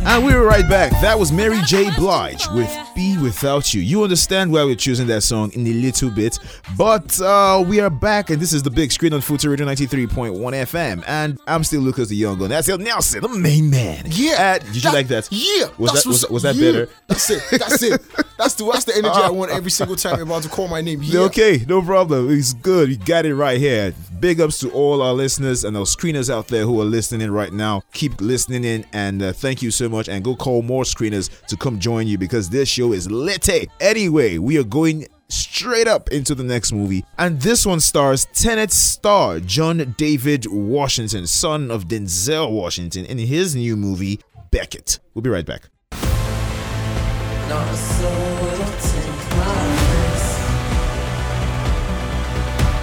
And 0.04 0.26
we 0.26 0.34
were 0.34 0.44
right 0.44 0.68
back. 0.68 0.92
That 1.02 1.18
was 1.18 1.32
Mary 1.32 1.60
J. 1.66 1.90
Blige 1.96 2.46
with 2.54 2.68
Be 2.70 2.91
Without 3.22 3.74
You. 3.74 3.82
You 3.82 4.04
understand 4.04 4.52
why 4.52 4.64
we're 4.64 4.76
choosing 4.76 5.08
that 5.08 5.22
song 5.22 5.52
in 5.54 5.66
a 5.68 5.74
little 5.74 6.10
bit. 6.10 6.40
But 6.78 7.22
uh, 7.22 7.64
we 7.68 7.80
are 7.80 7.90
back, 7.90 8.30
and 8.30 8.42
this 8.42 8.52
is 8.52 8.64
the 8.64 8.72
big 8.72 8.92
screen 8.92 9.14
on 9.14 9.22
Futa 9.22 9.50
Radio 9.50 9.66
93.1 9.66 10.34
FM. 10.36 11.04
And 11.08 11.40
I'm 11.46 11.64
still 11.64 11.82
Lucas 11.82 12.10
the 12.10 12.16
Young 12.16 12.40
Gun. 12.40 12.50
That's 12.50 12.68
El 12.68 12.80
Nelson, 12.80 13.22
the 13.22 13.30
main 13.30 13.70
man. 13.70 14.06
Yeah. 14.08 14.58
Did 14.58 14.84
you 14.84 14.92
like 14.92 15.08
that? 15.10 15.28
Yeah. 15.32 15.68
Was 15.78 15.92
that, 15.94 16.06
was, 16.08 16.30
was 16.30 16.44
that 16.44 16.56
yeah. 16.56 16.72
better? 16.72 16.90
That's 17.08 17.30
it. 17.30 17.44
That's 17.52 17.84
it. 17.84 18.02
That's 18.38 18.56
the 18.56 18.70
that's 18.72 18.86
the 18.86 18.96
energy 18.96 19.20
I 19.22 19.30
want 19.30 19.52
every 19.52 19.72
single 19.72 19.96
time 19.96 20.16
you're 20.16 20.26
about 20.26 20.44
to 20.44 20.50
call 20.50 20.68
my 20.68 20.82
name. 20.82 21.02
Yeah. 21.12 21.22
Okay, 21.22 21.66
no 21.68 21.82
problem. 21.82 22.32
It's 22.32 22.54
good. 22.54 22.90
You 22.90 22.98
got 22.98 23.26
it 23.26 23.36
right 23.36 23.60
here. 23.60 23.94
Big 24.22 24.40
ups 24.40 24.60
to 24.60 24.70
all 24.70 25.02
our 25.02 25.14
listeners 25.14 25.64
and 25.64 25.76
our 25.76 25.84
screeners 25.84 26.32
out 26.32 26.48
there 26.48 26.64
who 26.64 26.80
are 26.80 26.86
listening 26.86 27.22
in 27.22 27.32
right 27.32 27.52
now. 27.52 27.82
Keep 27.92 28.22
listening 28.22 28.64
in 28.64 28.86
and 28.94 29.20
uh, 29.24 29.34
thank 29.34 29.64
you 29.64 29.72
so 29.72 29.90
much. 29.90 30.08
And 30.08 30.24
go 30.24 30.36
call 30.36 30.62
more 30.62 30.84
screeners 30.84 31.44
to 31.48 31.58
come 31.58 31.80
join 31.80 32.06
you 32.06 32.20
because 32.20 32.48
this 32.48 32.70
show 32.70 32.94
is 32.94 33.10
lit. 33.10 33.50
Anyway, 33.80 34.38
we 34.38 34.60
are 34.60 34.64
going 34.64 35.08
straight 35.28 35.88
up 35.88 36.10
into 36.10 36.36
the 36.36 36.44
next 36.44 36.72
movie. 36.72 37.04
And 37.18 37.42
this 37.42 37.66
one 37.66 37.80
stars 37.80 38.28
Tenet 38.32 38.72
star 38.72 39.40
John 39.40 39.96
David 39.98 40.46
Washington, 40.46 41.26
son 41.26 41.72
of 41.72 41.88
Denzel 41.88 42.52
Washington, 42.52 43.06
in 43.06 43.18
his 43.18 43.56
new 43.56 43.76
movie, 43.76 44.20
Beckett. 44.52 45.00
We'll 45.16 45.24
be 45.24 45.32
right 45.32 45.48
back. 45.48 45.64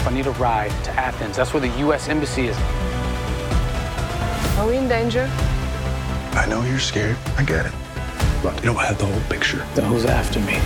I 0.06 0.10
need 0.10 0.26
a 0.26 0.30
ride 0.32 0.70
to 0.84 0.90
Athens. 0.92 1.36
That's 1.36 1.52
where 1.52 1.60
the 1.60 1.68
U.S. 1.80 2.08
Embassy 2.08 2.48
is. 2.48 2.56
Are 4.58 4.66
we 4.66 4.76
in 4.76 4.88
danger? 4.88 5.28
I 6.32 6.46
know 6.48 6.62
you're 6.62 6.78
scared. 6.78 7.16
I 7.36 7.44
get 7.44 7.66
it. 7.66 7.72
But 8.42 8.56
you 8.56 8.66
don't 8.66 8.76
have 8.76 8.98
the 8.98 9.06
whole 9.06 9.20
picture. 9.28 9.64
Then 9.74 9.84
who's 9.84 10.04
after 10.04 10.40
me? 10.40 10.58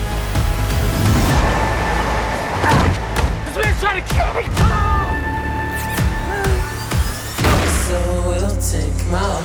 This 3.47 3.57
man's 3.65 3.81
trying 3.81 4.03
to 4.03 4.09
kill 4.15 4.33
me! 4.35 4.45
So 7.89 7.99
we'll 8.29 8.57
take 8.61 8.97
my 9.11 9.43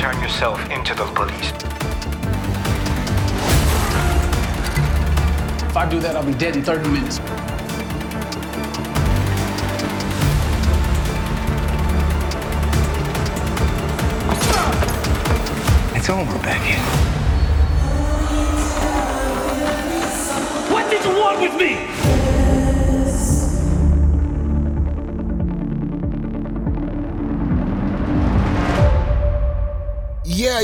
Turn 0.00 0.20
yourself 0.20 0.68
into 0.70 0.94
the 0.94 1.04
police. 1.14 1.52
If 5.74 5.78
I 5.78 5.90
do 5.90 5.98
that, 5.98 6.14
I'll 6.14 6.24
be 6.24 6.32
dead 6.34 6.54
in 6.54 6.62
30 6.62 6.88
minutes. 6.88 7.18
It's 15.96 16.08
over, 16.08 16.38
Becky. 16.44 16.78
What 20.72 20.88
did 20.92 21.04
you 21.04 21.18
want 21.18 21.40
with 21.40 21.56
me? 21.60 21.93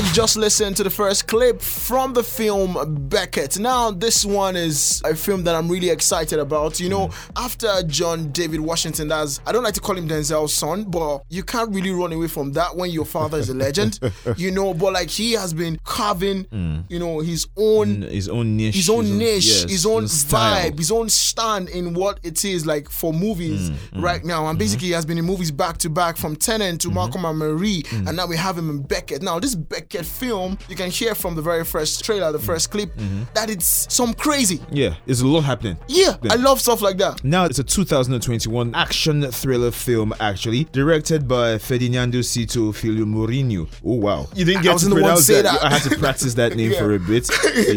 You 0.01 0.11
just 0.13 0.35
listened 0.35 0.75
to 0.77 0.83
the 0.83 0.89
first 0.89 1.27
clip 1.27 1.61
from 1.61 2.13
the 2.13 2.23
film 2.23 3.07
Beckett. 3.07 3.59
Now, 3.59 3.91
this 3.91 4.25
one 4.25 4.55
is 4.55 4.99
a 5.05 5.15
film 5.15 5.43
that 5.43 5.53
I'm 5.53 5.69
really 5.69 5.89
excited 5.89 6.39
about. 6.39 6.79
You 6.79 6.89
know, 6.89 7.11
after 7.35 7.69
John 7.83 8.31
David 8.31 8.61
Washington, 8.61 9.09
that's 9.09 9.39
I 9.45 9.51
don't 9.51 9.63
like 9.63 9.75
to 9.75 9.79
call 9.79 9.95
him 9.97 10.07
Denzel's 10.07 10.53
son, 10.55 10.85
but 10.85 11.21
you 11.29 11.43
can't 11.43 11.73
really 11.73 11.91
run 11.91 12.13
away 12.13 12.27
from 12.27 12.51
that 12.53 12.75
when 12.75 12.89
your 12.89 13.05
father 13.05 13.37
is 13.37 13.49
a 13.49 13.53
legend. 13.53 13.99
you 14.37 14.49
know, 14.49 14.73
but 14.73 14.93
like 14.93 15.09
he 15.09 15.33
has 15.33 15.53
been 15.53 15.77
carving, 15.83 16.47
you 16.89 16.97
know, 16.97 17.19
his 17.19 17.47
own 17.55 18.01
His 18.01 18.27
own 18.27 18.57
niche. 18.57 18.75
his 18.75 18.89
own 18.89 19.17
niche, 19.19 19.45
yes, 19.45 19.69
his 19.69 19.85
own 19.85 20.05
vibe, 20.05 20.79
his 20.79 20.91
own 20.91 21.09
stand 21.09 21.69
in 21.69 21.93
what 21.93 22.19
it 22.23 22.43
is 22.43 22.65
like 22.65 22.89
for 22.89 23.13
movies 23.13 23.69
Mm, 23.69 24.01
right 24.01 24.23
now. 24.25 24.47
And 24.47 24.57
basically, 24.57 24.87
he 24.87 24.93
has 24.93 25.05
been 25.05 25.17
in 25.17 25.25
movies 25.25 25.51
back 25.51 25.77
to 25.79 25.89
back 25.89 26.17
from 26.17 26.35
Mm-hmm. 26.35 26.77
to 26.77 26.89
Malcolm 26.89 27.25
and 27.25 27.37
Marie, 27.37 27.83
Mm. 27.83 28.07
and 28.07 28.17
now 28.17 28.25
we 28.25 28.35
have 28.37 28.57
him 28.57 28.69
in 28.69 28.81
Beckett. 28.81 29.21
Now, 29.21 29.39
this 29.39 29.53
Beckett 29.55 29.90
film, 29.99 30.57
you 30.69 30.75
can 30.75 30.89
hear 30.89 31.13
from 31.15 31.35
the 31.35 31.41
very 31.41 31.63
first 31.63 32.03
trailer, 32.03 32.31
the 32.31 32.39
first 32.39 32.71
clip, 32.71 32.91
that 33.33 33.49
it's 33.49 33.93
some 33.93 34.13
crazy. 34.13 34.59
Yeah, 34.71 34.95
there's 35.05 35.21
a 35.21 35.27
lot 35.27 35.41
happening. 35.41 35.77
Yeah, 35.87 36.15
I 36.29 36.35
love 36.35 36.59
stuff 36.61 36.81
like 36.81 36.97
that. 36.97 37.23
Now 37.23 37.45
it's 37.45 37.59
a 37.59 37.63
2021 37.63 38.73
action 38.75 39.23
thriller 39.31 39.71
film, 39.71 40.13
actually 40.19 40.65
directed 40.65 41.27
by 41.27 41.57
Ferdinando 41.57 42.21
Cito 42.21 42.71
Filomarino. 42.71 43.67
Oh 43.85 43.95
wow, 43.95 44.27
you 44.35 44.45
didn't 44.45 44.63
get 44.63 44.73
was 44.73 44.83
to 44.83 44.89
the 44.89 44.95
one 44.95 45.01
to 45.01 45.05
pronounce 45.07 45.25
say 45.25 45.41
that. 45.41 45.61
that. 45.61 45.63
I 45.63 45.69
had 45.77 45.89
to 45.89 45.97
practice 45.97 46.33
that 46.35 46.55
name 46.55 46.73
for 46.77 46.93
a 46.95 46.99
bit 46.99 47.29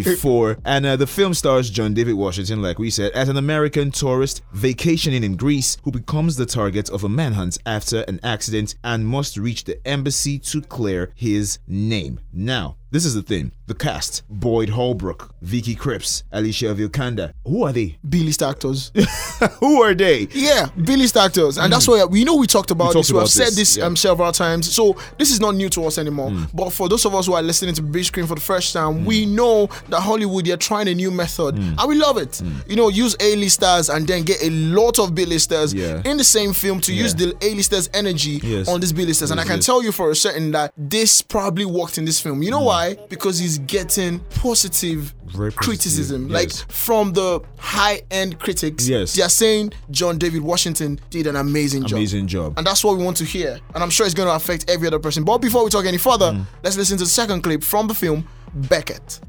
before. 0.04 0.56
And 0.64 0.86
uh, 0.86 0.96
the 0.96 1.06
film 1.06 1.34
stars 1.34 1.70
John 1.70 1.94
David 1.94 2.14
Washington, 2.14 2.62
like 2.62 2.78
we 2.78 2.90
said, 2.90 3.12
as 3.12 3.28
an 3.28 3.36
American 3.36 3.90
tourist 3.90 4.42
vacationing 4.52 5.24
in 5.24 5.36
Greece 5.36 5.76
who 5.84 5.90
becomes 5.90 6.36
the 6.36 6.46
target 6.46 6.90
of 6.90 7.04
a 7.04 7.08
manhunt 7.08 7.58
after 7.66 8.02
an 8.02 8.20
accident 8.22 8.74
and 8.84 9.06
must 9.06 9.36
reach 9.36 9.64
the 9.64 9.84
embassy 9.86 10.38
to 10.38 10.60
clear 10.62 11.10
his 11.14 11.58
name. 11.66 12.03
Now. 12.32 12.76
This 12.94 13.04
is 13.04 13.14
the 13.14 13.22
thing. 13.22 13.50
The 13.66 13.74
cast: 13.74 14.22
Boyd 14.30 14.68
Holbrook, 14.68 15.34
Vicky 15.42 15.74
Krieps, 15.74 16.22
Alicia 16.30 16.66
Vikander. 16.76 17.32
Who 17.44 17.64
are 17.64 17.72
they? 17.72 17.98
B-list 18.08 18.40
actors. 18.40 18.92
Who 19.58 19.82
are 19.82 19.94
they? 19.94 20.28
Yeah, 20.30 20.68
B-list 20.80 21.16
actors, 21.16 21.58
and 21.58 21.72
that's 21.72 21.88
why 21.88 22.04
we 22.04 22.22
know 22.22 22.36
we 22.36 22.46
talked 22.46 22.70
about 22.70 22.92
Mm. 22.92 22.94
We 22.94 23.00
this. 23.00 23.08
talked 23.08 23.14
We 23.14 23.18
have 23.18 23.22
about 23.24 23.30
said 23.30 23.46
this, 23.48 23.56
this 23.56 23.76
yeah. 23.78 23.86
um, 23.86 23.96
several 23.96 24.30
times, 24.30 24.72
so 24.72 24.96
this 25.18 25.32
is 25.32 25.40
not 25.40 25.56
new 25.56 25.68
to 25.70 25.86
us 25.86 25.98
anymore. 25.98 26.30
Mm. 26.30 26.50
But 26.54 26.70
for 26.70 26.88
those 26.88 27.04
of 27.04 27.16
us 27.16 27.26
who 27.26 27.32
are 27.34 27.42
listening 27.42 27.74
to 27.74 27.82
Big 27.82 28.04
Screen 28.04 28.26
for 28.28 28.36
the 28.36 28.40
first 28.40 28.72
time, 28.72 29.04
we 29.04 29.26
know 29.26 29.66
that 29.88 30.00
Hollywood 30.00 30.46
they're 30.46 30.56
trying 30.56 30.86
a 30.86 30.94
new 30.94 31.10
method, 31.10 31.56
Mm. 31.56 31.76
and 31.80 31.88
we 31.88 31.96
love 31.96 32.16
it. 32.18 32.40
You 32.68 32.76
know, 32.76 32.90
use 32.90 33.16
A-listers 33.18 33.88
and 33.90 34.06
then 34.06 34.22
get 34.22 34.40
a 34.40 34.50
lot 34.50 35.00
of 35.00 35.16
B-listers 35.16 35.74
Yeah. 35.74 36.00
in 36.04 36.16
the 36.16 36.22
same 36.24 36.52
film 36.52 36.80
to 36.82 36.92
use 36.94 37.12
the 37.12 37.34
A-listers 37.42 37.90
energy 37.92 38.40
Yes. 38.44 38.68
on 38.68 38.78
these 38.78 38.92
B-listers. 38.92 39.32
And 39.32 39.40
I 39.40 39.44
can 39.44 39.58
tell 39.58 39.82
you 39.82 39.90
for 39.90 40.12
a 40.12 40.14
certain 40.14 40.52
that 40.52 40.72
this 40.78 41.22
probably 41.22 41.64
worked 41.64 41.98
in 41.98 42.04
this 42.04 42.20
film. 42.20 42.40
You 42.42 42.52
know 42.52 42.60
why? 42.60 42.83
Because 43.08 43.38
he's 43.38 43.58
getting 43.58 44.20
positive. 44.42 45.14
Very 45.26 45.50
positive, 45.50 45.56
criticism, 45.56 46.28
yes. 46.28 46.32
like 46.32 46.70
from 46.70 47.12
the 47.12 47.40
high-end 47.58 48.38
critics. 48.38 48.86
Yes. 48.88 49.14
they 49.14 49.22
are 49.22 49.28
saying 49.28 49.72
John 49.90 50.16
David 50.18 50.42
Washington 50.42 51.00
did 51.10 51.26
an 51.26 51.36
amazing 51.36 51.82
job. 51.86 51.96
Amazing 51.98 52.26
job. 52.28 52.54
And 52.56 52.64
that's 52.66 52.84
what 52.84 52.96
we 52.96 53.04
want 53.04 53.16
to 53.16 53.24
hear. 53.24 53.58
And 53.74 53.82
I'm 53.82 53.90
sure 53.90 54.06
it's 54.06 54.14
going 54.14 54.28
to 54.28 54.34
affect 54.34 54.70
every 54.70 54.86
other 54.86 54.98
person. 55.00 55.24
But 55.24 55.38
before 55.38 55.64
we 55.64 55.70
talk 55.70 55.86
any 55.86 55.98
further, 55.98 56.32
Mm. 56.32 56.46
let's 56.62 56.76
listen 56.76 56.96
to 56.98 57.04
the 57.04 57.10
second 57.10 57.42
clip 57.42 57.62
from 57.64 57.88
the 57.88 57.94
film 57.94 58.26
Beckett. 58.54 59.20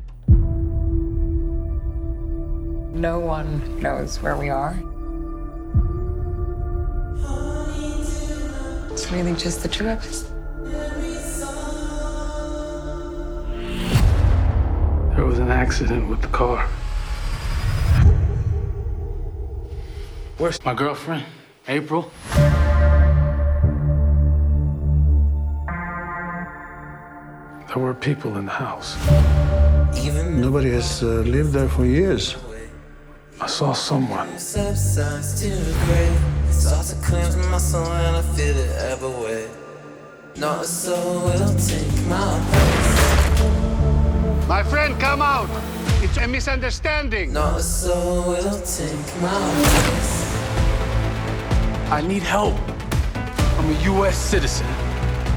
No 2.93 3.19
one 3.19 3.81
knows 3.81 4.21
where 4.21 4.37
we 4.37 4.49
are. 4.49 4.75
It's 8.91 9.11
really 9.11 9.33
just 9.35 9.61
the 9.63 9.67
two 9.69 9.89
of 9.89 9.99
us. 9.99 10.31
There 15.15 15.25
was 15.25 15.39
an 15.39 15.49
accident 15.49 16.09
with 16.09 16.21
the 16.21 16.27
car. 16.27 16.67
Where's 20.37 20.63
my 20.65 20.73
girlfriend, 20.73 21.23
April? 21.69 22.11
There 27.67 27.81
were 27.81 27.93
people 27.93 28.35
in 28.35 28.45
the 28.45 28.51
house. 28.51 28.97
Even 29.97 30.41
Nobody 30.41 30.71
has 30.71 31.01
uh, 31.01 31.23
lived 31.35 31.53
there 31.53 31.69
for 31.69 31.85
years. 31.85 32.35
I 33.39 33.47
saw 33.47 33.71
someone. 33.71 34.37
Subsides 34.37 35.41
to 35.41 35.49
the 35.49 35.73
grave. 35.85 36.19
Starts 36.53 36.93
to 36.93 37.01
cleanse 37.05 37.37
my 37.37 37.57
soul 37.57 37.85
and 37.85 38.17
I 38.17 38.21
feel 38.35 38.57
it 38.57 38.75
everywhere. 38.91 39.47
Not 40.35 40.65
a 40.65 40.67
soul 40.67 41.21
will 41.25 41.55
take 41.55 42.07
my 42.07 42.84
My 44.47 44.61
friend, 44.61 44.99
come 44.99 45.23
out. 45.23 45.49
It's 46.03 46.17
a 46.17 46.27
misunderstanding. 46.27 47.33
Not 47.33 47.59
a 47.59 47.63
soul 47.63 48.27
will 48.27 48.61
take 48.61 49.21
my 49.21 49.53
place. 49.63 50.35
I 51.89 52.03
need 52.07 52.21
help. 52.21 52.53
I'm 53.57 53.75
a 53.75 53.83
U.S. 53.85 54.15
citizen. 54.15 54.67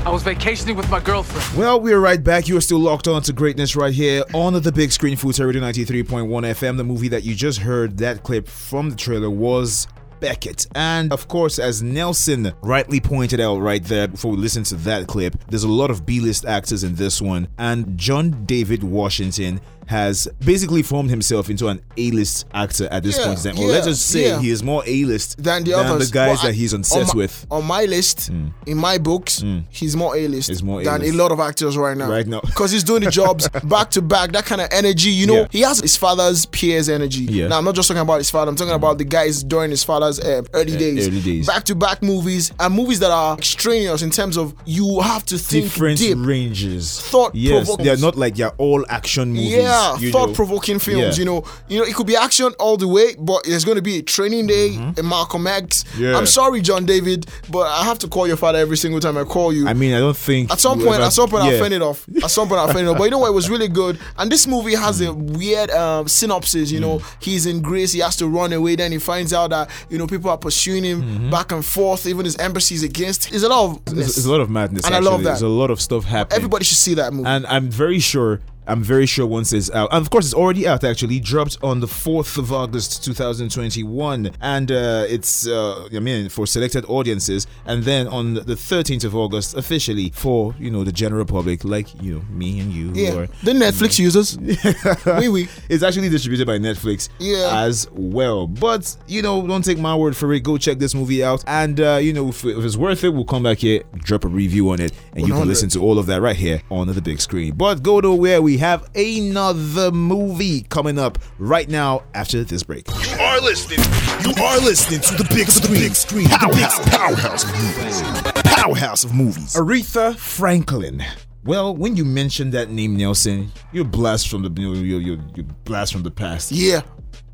I 0.05 0.11
was 0.11 0.23
vacationing 0.23 0.77
with 0.77 0.91
my 0.91 1.00
girlfriend. 1.00 1.59
Well, 1.59 1.81
we're 1.81 2.00
right 2.00 2.23
back. 2.23 2.49
You 2.49 2.59
are 2.59 2.61
still 2.61 2.81
locked 2.81 3.09
on 3.09 3.23
to 3.23 3.33
greatness 3.33 3.75
right 3.77 3.95
here 3.95 4.25
on 4.35 4.53
the 4.53 4.73
big 4.73 4.93
screen, 4.93 5.17
Futa 5.17 5.47
Radio 5.47 5.62
93.1 5.62 6.29
FM. 6.29 6.77
The 6.77 6.85
movie 6.85 7.09
that 7.09 7.25
you 7.25 7.35
just 7.35 7.61
heard, 7.61 7.97
that 7.99 8.23
clip 8.23 8.47
from 8.47 8.91
the 8.91 8.97
trailer, 8.97 9.31
was 9.31 9.87
Beckett. 10.20 10.66
And 10.75 11.12
of 11.12 11.28
course, 11.28 11.58
as 11.58 11.82
Nelson 11.82 12.52
rightly 12.62 13.00
pointed 13.00 13.40
out 13.40 13.58
right 13.58 13.82
there 13.84 14.08
before 14.08 14.32
we 14.32 14.37
listen 14.37 14.64
to 14.64 14.75
that 14.76 15.06
clip, 15.06 15.37
there's 15.48 15.64
a 15.64 15.68
lot 15.68 15.90
of 15.90 16.04
B 16.06 16.20
list 16.20 16.44
actors 16.44 16.84
in 16.84 16.94
this 16.94 17.20
one. 17.20 17.48
And 17.58 17.96
John 17.98 18.44
David 18.44 18.82
Washington 18.82 19.60
has 19.88 20.28
basically 20.45 20.83
formed 20.83 21.09
himself 21.11 21.49
into 21.49 21.66
an 21.68 21.80
A-list 21.97 22.47
actor 22.52 22.87
at 22.90 23.02
this 23.02 23.16
Yeah, 23.18 23.25
point 23.26 23.45
in 23.47 23.54
time. 23.57 23.64
Or 23.64 23.68
let's 23.73 23.87
just 23.87 24.07
say 24.07 24.28
yeah. 24.28 24.38
he 24.40 24.50
is 24.50 24.62
more 24.62 24.83
A-list 24.87 25.42
Than 25.42 25.64
the 25.64 25.73
others. 25.75 26.11
the 26.11 26.14
guys 26.14 26.38
I- 26.42 26.49
that 26.49 26.54
he's 26.54 26.75
on 26.75 26.85
on 26.92 27.07
my- 27.07 27.12
with. 27.14 27.47
On 27.50 27.64
my 27.64 27.85
list, 27.87 28.28
in 28.28 28.76
my 28.76 28.99
books, 28.99 29.42
he's 29.71 29.97
more 29.97 30.14
A-list 30.16 30.62
more 30.62 30.83
than 30.85 30.92
a 30.92 30.97
A-list. 31.04 31.14
lot 31.14 31.33
of 31.33 31.40
actors 31.40 31.76
right 31.76 31.97
now. 31.97 32.09
Right 32.11 32.26
now. 32.26 32.40
Because 32.42 32.71
he's 32.71 32.85
doing 32.85 33.02
the 33.02 33.11
jobs 33.11 33.49
back 33.64 33.90
to 33.92 34.02
back, 34.02 34.33
that 34.33 34.45
kind 34.45 34.61
of 34.61 34.68
energy. 34.73 35.11
You 35.11 35.26
know, 35.26 35.35
Yeah. 35.37 35.47
he 35.50 35.61
has 35.62 35.80
his 35.80 35.97
father's 35.97 36.45
peers 36.47 36.88
energy. 36.90 37.25
Yeah. 37.25 37.49
Now, 37.49 37.59
I'm 37.59 37.64
not 37.64 37.75
just 37.75 37.88
talking 37.88 38.02
about 38.02 38.18
his 38.18 38.30
father, 38.30 38.50
I'm 38.50 38.57
talking 38.57 38.75
about 38.75 38.99
the 38.99 39.04
guys 39.04 39.42
during 39.42 39.71
his 39.71 39.83
father's 39.85 40.21
uh, 40.21 40.42
early 40.52 40.76
days. 40.76 41.09
early 41.09 41.21
days. 41.23 41.47
Back 41.47 41.64
to 41.64 41.75
back 41.75 42.02
movies 42.02 42.52
and 42.61 42.75
movies 42.75 43.00
that 43.00 43.11
are 43.11 43.37
extraneous 43.38 44.02
in 44.02 44.11
terms 44.11 44.37
of 44.37 44.54
you 44.66 45.00
have 45.00 45.25
to 45.26 45.38
think 45.38 45.64
Different 45.64 45.99
deep. 45.99 46.16
ranges. 46.21 47.00
Thought 47.00 47.35
yes, 47.35 47.75
they're 47.78 47.97
not 47.97 48.16
like 48.16 48.37
your 48.37 48.50
all 48.59 48.85
action 48.90 49.30
movies. 49.33 49.52
Yeah, 49.52 49.77
you 50.00 50.11
know. 50.12 50.18
thought-provoking 50.18 50.78
films. 50.78 51.16
Yeah. 51.18 51.23
You 51.23 51.25
know, 51.25 51.44
you 51.68 51.78
know, 51.78 51.85
it 51.85 51.94
could 51.94 52.06
be 52.06 52.16
action 52.16 52.52
all 52.58 52.76
the 52.76 52.88
way, 52.88 53.14
but 53.18 53.44
there's 53.44 53.64
going 53.64 53.76
to 53.76 53.82
be 53.82 53.99
a 53.99 54.02
Training 54.02 54.47
Day, 54.47 54.76
a 54.97 55.02
Malcolm 55.02 55.47
X. 55.47 55.85
Mm-hmm. 55.85 56.02
Yeah. 56.02 56.16
I'm 56.18 56.26
sorry, 56.26 56.61
John 56.61 56.87
David, 56.87 57.26
but 57.50 57.66
I 57.66 57.85
have 57.85 57.99
to 58.00 58.08
call 58.08 58.26
your 58.26 58.37
father 58.37 58.58
every 58.58 58.76
single 58.76 59.00
time 59.00 59.16
I 59.16 59.25
call 59.25 59.52
you. 59.52 59.66
I 59.68 59.75
mean, 59.75 59.94
I 59.94 59.99
don't 59.99 60.16
think 60.16 60.50
At 60.50 60.58
some 60.61 60.78
point, 60.78 60.97
ever- 60.97 61.04
at 61.04 61.12
some 61.12 61.28
point, 61.28 61.44
I'll 61.44 61.58
fend 61.58 61.75
it 61.75 61.82
off. 61.82 62.06
At 62.23 62.30
some 62.30 62.49
point, 62.49 62.61
I'll 62.61 62.68
fend 62.73 62.87
it 62.87 62.90
off. 62.90 62.99
But 62.99 63.04
you 63.04 63.11
know 63.11 63.18
what? 63.18 63.28
It 63.28 63.35
was 63.35 63.49
really 63.50 63.68
good. 63.68 63.99
And 64.16 64.30
this 64.30 64.47
movie 64.47 64.75
has 64.75 65.00
a 65.00 65.12
weird 65.12 65.70
um, 65.70 66.08
synopsis. 66.08 66.70
You 66.70 66.78
Mm. 66.78 66.82
know, 66.82 67.02
he's 67.20 67.47
in 67.47 67.61
Greece. 67.62 67.92
He 67.92 68.00
has 68.00 68.16
to 68.16 68.26
run 68.28 68.52
away. 68.52 68.76
Then 68.76 68.92
he 68.92 68.99
finds 68.99 69.32
out 69.32 69.50
that 69.50 69.70
you 69.90 69.99
know 69.99 70.06
people 70.06 70.30
are 70.30 70.38
pursuing 70.38 70.85
him 70.85 71.02
Mm-hmm. 71.02 71.30
back 71.30 71.52
and 71.52 71.64
forth. 71.64 72.06
Even 72.06 72.25
his 72.25 72.37
embassy 72.37 72.75
is 72.75 72.82
against. 72.82 73.30
There's 73.30 73.42
a 73.42 73.49
lot 73.49 73.64
of. 73.70 73.85
There's, 73.85 74.14
there's 74.14 74.26
a 74.26 74.30
lot 74.32 74.40
of 74.40 74.50
madness, 74.50 74.85
And 74.87 74.94
I 74.94 74.99
love 75.00 75.23
that. 75.23 75.30
There's 75.30 75.42
a 75.42 75.49
lot 75.49 75.70
of 75.70 75.80
stuff 75.80 76.04
happening. 76.04 76.37
Everybody 76.37 76.64
should 76.64 76.76
see 76.78 76.94
that 76.94 77.12
movie. 77.12 77.28
And 77.28 77.47
I'm 77.47 77.68
very 77.70 77.99
sure, 77.99 78.40
I'm 78.68 78.82
very 78.82 79.06
sure 79.06 79.26
once 79.26 79.52
it's 79.52 79.70
out, 79.70 79.88
and 79.92 80.02
of 80.02 80.10
course 80.10 80.26
it's 80.26 80.34
already 80.34 80.66
out 80.68 80.84
actually, 80.84 81.20
dropped 81.20 81.56
on 81.62 81.80
the 81.80 81.87
4th 81.87 82.37
of 82.37 82.52
August 82.52 83.02
2021, 83.04 84.30
and 84.42 84.70
uh, 84.70 85.04
it's, 85.08 85.46
uh, 85.46 85.88
I 85.92 85.98
mean, 86.00 86.28
for 86.28 86.46
selected 86.46 86.84
audiences, 86.87 87.46
and 87.64 87.82
then 87.84 88.06
on 88.08 88.34
the 88.34 88.42
13th 88.42 89.04
of 89.04 89.16
August 89.16 89.54
officially 89.56 90.10
for, 90.10 90.54
you 90.58 90.70
know, 90.70 90.84
the 90.84 90.92
general 90.92 91.25
public, 91.25 91.64
like, 91.64 91.88
you 92.02 92.16
know, 92.16 92.22
me 92.30 92.60
and 92.60 92.70
you. 92.72 92.90
who 92.90 93.00
yeah, 93.00 93.14
are, 93.14 93.26
the 93.42 93.52
Netflix 93.52 93.98
users. 93.98 94.37
oui, 95.06 95.28
oui. 95.28 95.48
It's 95.70 95.82
actually 95.82 96.10
distributed 96.10 96.46
by 96.46 96.58
Netflix 96.58 97.08
Yeah. 97.18 97.62
as 97.64 97.88
well. 97.92 98.46
But, 98.46 98.94
you 99.06 99.22
know, 99.22 99.46
don't 99.46 99.64
take 99.64 99.78
my 99.78 99.96
word 99.96 100.14
for 100.14 100.30
it. 100.34 100.40
Go 100.42 100.58
check 100.58 100.78
this 100.78 100.94
movie 100.94 101.25
out. 101.25 101.42
And, 101.46 101.80
uh, 101.80 101.96
you 102.02 102.12
know, 102.12 102.28
if, 102.28 102.44
if 102.44 102.62
it's 102.62 102.76
worth 102.76 103.02
it, 103.02 103.08
we'll 103.10 103.25
come 103.25 103.44
back 103.44 103.58
here, 103.58 103.82
drop 103.94 104.25
a 104.25 104.28
review 104.28 104.68
on 104.70 104.80
it, 104.80 104.92
and 105.14 105.26
you 105.26 105.32
can 105.32 105.48
listen 105.48 105.70
to 105.70 105.80
all 105.80 105.98
of 105.98 106.04
that 106.06 106.20
right 106.20 106.37
here 106.37 106.60
on 106.70 106.87
the 106.88 107.00
big 107.00 107.20
screen. 107.20 107.54
But 107.54 107.82
go 107.82 108.00
to 108.02 108.12
where 108.12 108.42
we 108.42 108.58
have 108.59 108.88
another 108.95 109.91
movie 109.91 110.62
coming 110.62 110.99
up 110.99 111.19
right 111.38 111.69
now 111.69 112.03
after 112.15 112.45
this 112.45 112.62
break. 112.62 112.87
You 112.88 113.19
are 113.19 113.41
listening. 113.41 113.79
You 114.25 114.43
are 114.43 114.59
listening 114.59 115.00
to 115.00 115.15
the 115.15 115.27
big 115.35 115.49
screen. 115.49 115.81
Big 115.81 115.95
screen. 115.95 116.29
Powerhouse. 116.29 116.79
Powerhouse 116.88 117.45
of 117.45 117.53
movies. 117.53 118.03
Powerhouse 118.45 119.05
of 119.05 119.15
movies. 119.15 119.55
Aretha 119.55 120.17
Franklin. 120.17 121.03
Well, 121.45 121.75
when 121.75 121.97
you 121.97 122.05
mention 122.05 122.50
that 122.50 122.71
name, 122.71 122.97
Nelson, 122.97 123.50
you're 123.73 123.85
blast 123.85 124.29
from 124.29 124.43
the 124.43 124.61
you 124.61 124.75
you 124.75 124.99
you 124.99 125.21
you 125.35 125.45
blast 125.65 125.93
from 125.93 126.03
the 126.03 126.11
past. 126.11 126.53
Yeah. 126.53 126.83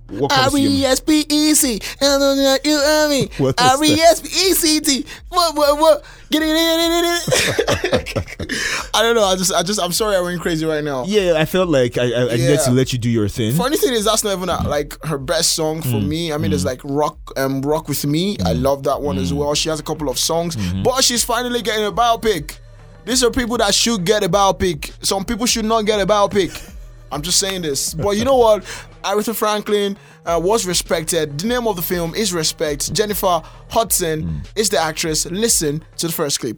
What 0.08 0.30
comes 0.30 0.52
to 0.52 0.58
R 0.58 0.58
your 0.62 0.70
E 0.70 0.84
S 0.84 1.00
P 1.00 1.24
E 1.28 1.54
C. 1.54 1.80
L 2.00 2.22
O 2.22 2.32
N 2.32 2.58
U 2.64 2.82
M 2.84 3.12
E. 3.12 3.30
What 3.38 3.58
is 3.60 3.66
R 3.66 3.84
E 3.84 3.92
S 4.00 4.20
P 4.20 4.28
E 4.28 4.52
C 4.52 4.80
T. 4.80 5.06
What 5.30 5.56
what 5.56 5.78
what? 5.78 6.04
Get 6.30 6.42
it 6.42 6.48
in 6.48 7.04
it. 7.04 8.88
I 8.94 9.02
don't 9.02 9.14
know. 9.14 9.24
I 9.24 9.36
just 9.36 9.52
I 9.52 9.62
just 9.62 9.80
I'm 9.80 9.92
sorry 9.92 10.16
I 10.16 10.20
went 10.20 10.40
crazy 10.40 10.66
right 10.66 10.84
now. 10.84 11.04
Yeah, 11.06 11.34
I 11.36 11.44
felt 11.44 11.68
like 11.68 11.96
I, 11.98 12.02
I, 12.02 12.20
I 12.30 12.34
Yeah. 12.34 12.56
to 12.56 12.70
let 12.70 12.92
you 12.92 12.98
do 12.98 13.08
your 13.10 13.28
thing. 13.28 13.52
Funny 13.54 13.76
thing 13.76 13.92
is 13.94 14.04
that's 14.04 14.24
not 14.24 14.36
even 14.36 14.48
uh 14.48 14.62
like 14.66 15.02
her 15.04 15.18
best 15.18 15.54
song 15.54 15.80
for 15.82 15.88
Mm. 15.88 16.06
me. 16.08 16.32
I 16.32 16.38
mean, 16.38 16.50
there's 16.50 16.64
like 16.64 16.80
rock 16.84 17.18
um 17.36 17.62
rock 17.62 17.88
with 17.88 18.04
me. 18.04 18.36
I 18.44 18.52
love 18.52 18.82
that 18.84 19.00
one 19.00 19.16
as 19.18 19.32
well. 19.32 19.54
She 19.54 19.68
has 19.68 19.80
a 19.80 19.82
couple 19.84 20.08
of 20.08 20.18
songs, 20.18 20.56
Mm-hmm. 20.56 20.82
but 20.82 21.02
she's 21.02 21.24
finally 21.24 21.62
getting 21.62 21.84
a 21.86 21.92
biopic. 21.92 22.58
These 23.04 23.22
are 23.24 23.30
people 23.30 23.56
that 23.58 23.74
should 23.74 24.04
get 24.04 24.22
a 24.24 24.28
biopic. 24.28 24.92
Some 25.04 25.24
people 25.24 25.46
should 25.46 25.64
not 25.64 25.82
get 25.86 26.00
a 26.00 26.06
biopic. 26.06 26.70
I'm 27.12 27.22
just 27.22 27.38
saying 27.38 27.62
this. 27.62 27.94
But 27.94 28.16
you 28.16 28.24
know 28.24 28.36
what? 28.36 28.64
Aretha 29.04 29.34
Franklin 29.34 29.96
uh, 30.26 30.40
was 30.42 30.66
respected. 30.66 31.38
The 31.38 31.46
name 31.46 31.66
of 31.68 31.76
the 31.76 31.82
film 31.82 32.14
is 32.14 32.32
Respect. 32.32 32.92
Jennifer 32.92 33.42
Hudson 33.70 34.22
Mm. 34.24 34.46
is 34.56 34.68
the 34.70 34.78
actress. 34.78 35.26
Listen 35.26 35.84
to 35.98 36.06
the 36.06 36.12
first 36.12 36.40
clip. 36.40 36.56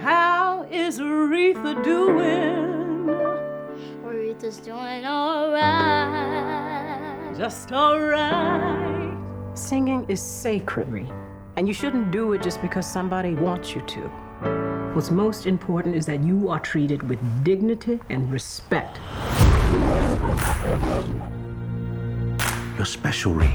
How 0.00 0.66
is 0.70 0.98
Aretha 1.00 1.82
doing? 1.82 3.06
Aretha's 4.04 4.58
doing 4.58 5.06
alright. 5.06 5.64
Just 7.36 7.72
alright. 7.72 9.16
Singing 9.54 10.04
is 10.08 10.20
sacred, 10.20 10.88
and 11.56 11.68
you 11.68 11.74
shouldn't 11.74 12.10
do 12.10 12.32
it 12.32 12.42
just 12.42 12.60
because 12.60 12.86
somebody 12.90 13.34
wants 13.34 13.74
you 13.74 13.80
to. 13.82 14.00
What's 14.94 15.10
most 15.10 15.46
important 15.46 15.94
is 15.94 16.06
that 16.06 16.22
you 16.22 16.48
are 16.48 16.60
treated 16.60 17.08
with 17.08 17.18
dignity 17.44 18.00
and 18.10 18.30
respect. 18.30 18.98
You're 22.76 22.86
special, 22.86 23.32
Ree. 23.32 23.50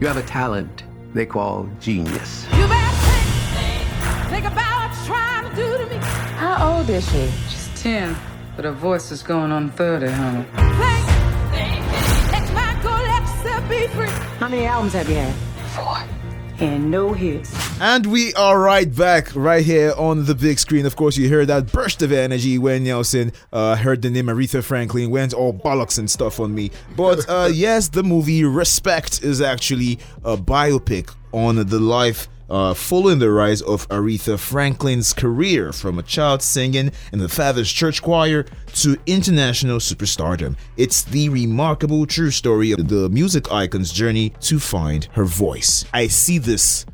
You 0.00 0.06
have 0.06 0.16
a 0.16 0.22
talent 0.22 0.84
they 1.12 1.26
call 1.26 1.68
genius. 1.80 2.46
You 2.52 2.66
better 2.68 4.28
think 4.30 4.46
about 4.46 4.94
trying 5.04 5.48
to 5.50 5.56
do 5.56 5.78
to 5.78 5.86
me. 5.86 5.96
How 6.36 6.76
old 6.76 6.88
is 6.88 7.04
she? 7.10 7.30
She's 7.48 7.68
10, 7.82 8.16
but 8.56 8.64
her 8.64 8.72
voice 8.72 9.10
is 9.10 9.22
going 9.22 9.52
on 9.52 9.70
30, 9.70 10.06
honey. 10.08 10.44
Let 12.32 12.52
my 12.54 12.78
go, 12.82 12.90
let 12.90 13.22
yourself 13.22 13.68
be 13.68 13.86
free. 13.88 14.08
How 14.38 14.48
many 14.48 14.64
albums 14.64 14.94
have 14.94 15.08
you 15.08 15.16
had? 15.16 15.49
Four. 16.60 16.68
And 16.68 16.90
no 16.90 17.12
hits. 17.12 17.80
And 17.80 18.06
we 18.06 18.34
are 18.34 18.60
right 18.60 18.94
back, 18.94 19.34
right 19.34 19.64
here 19.64 19.94
on 19.96 20.26
the 20.26 20.34
big 20.34 20.58
screen. 20.58 20.84
Of 20.84 20.94
course, 20.96 21.16
you 21.16 21.28
heard 21.28 21.48
that 21.48 21.72
burst 21.72 22.02
of 22.02 22.12
energy 22.12 22.58
when 22.58 22.84
Nelson 22.84 23.32
uh, 23.52 23.76
heard 23.76 24.02
the 24.02 24.10
name 24.10 24.26
Aretha 24.26 24.62
Franklin, 24.62 25.10
went 25.10 25.32
all 25.32 25.54
bollocks 25.54 25.98
and 25.98 26.10
stuff 26.10 26.38
on 26.38 26.54
me. 26.54 26.70
But 26.96 27.28
uh, 27.28 27.48
yes, 27.52 27.88
the 27.88 28.02
movie 28.02 28.44
Respect 28.44 29.22
is 29.22 29.40
actually 29.40 29.98
a 30.24 30.36
biopic 30.36 31.14
on 31.32 31.56
the 31.56 31.80
life. 31.80 32.28
Uh, 32.50 32.74
following 32.74 33.20
the 33.20 33.30
rise 33.30 33.62
of 33.62 33.88
Aretha 33.90 34.36
Franklin's 34.36 35.12
career 35.12 35.72
from 35.72 36.00
a 36.00 36.02
child 36.02 36.42
singing 36.42 36.90
in 37.12 37.18
the 37.20 37.28
Father's 37.28 37.70
Church 37.70 38.02
Choir 38.02 38.44
to 38.74 38.96
international 39.06 39.78
superstardom. 39.78 40.56
It's 40.76 41.04
the 41.04 41.28
remarkable 41.28 42.06
true 42.06 42.32
story 42.32 42.72
of 42.72 42.88
the 42.88 43.08
music 43.08 43.52
icon's 43.52 43.92
journey 43.92 44.30
to 44.40 44.58
find 44.58 45.04
her 45.12 45.24
voice. 45.24 45.84
I 45.94 46.08
see 46.08 46.38
this 46.38 46.86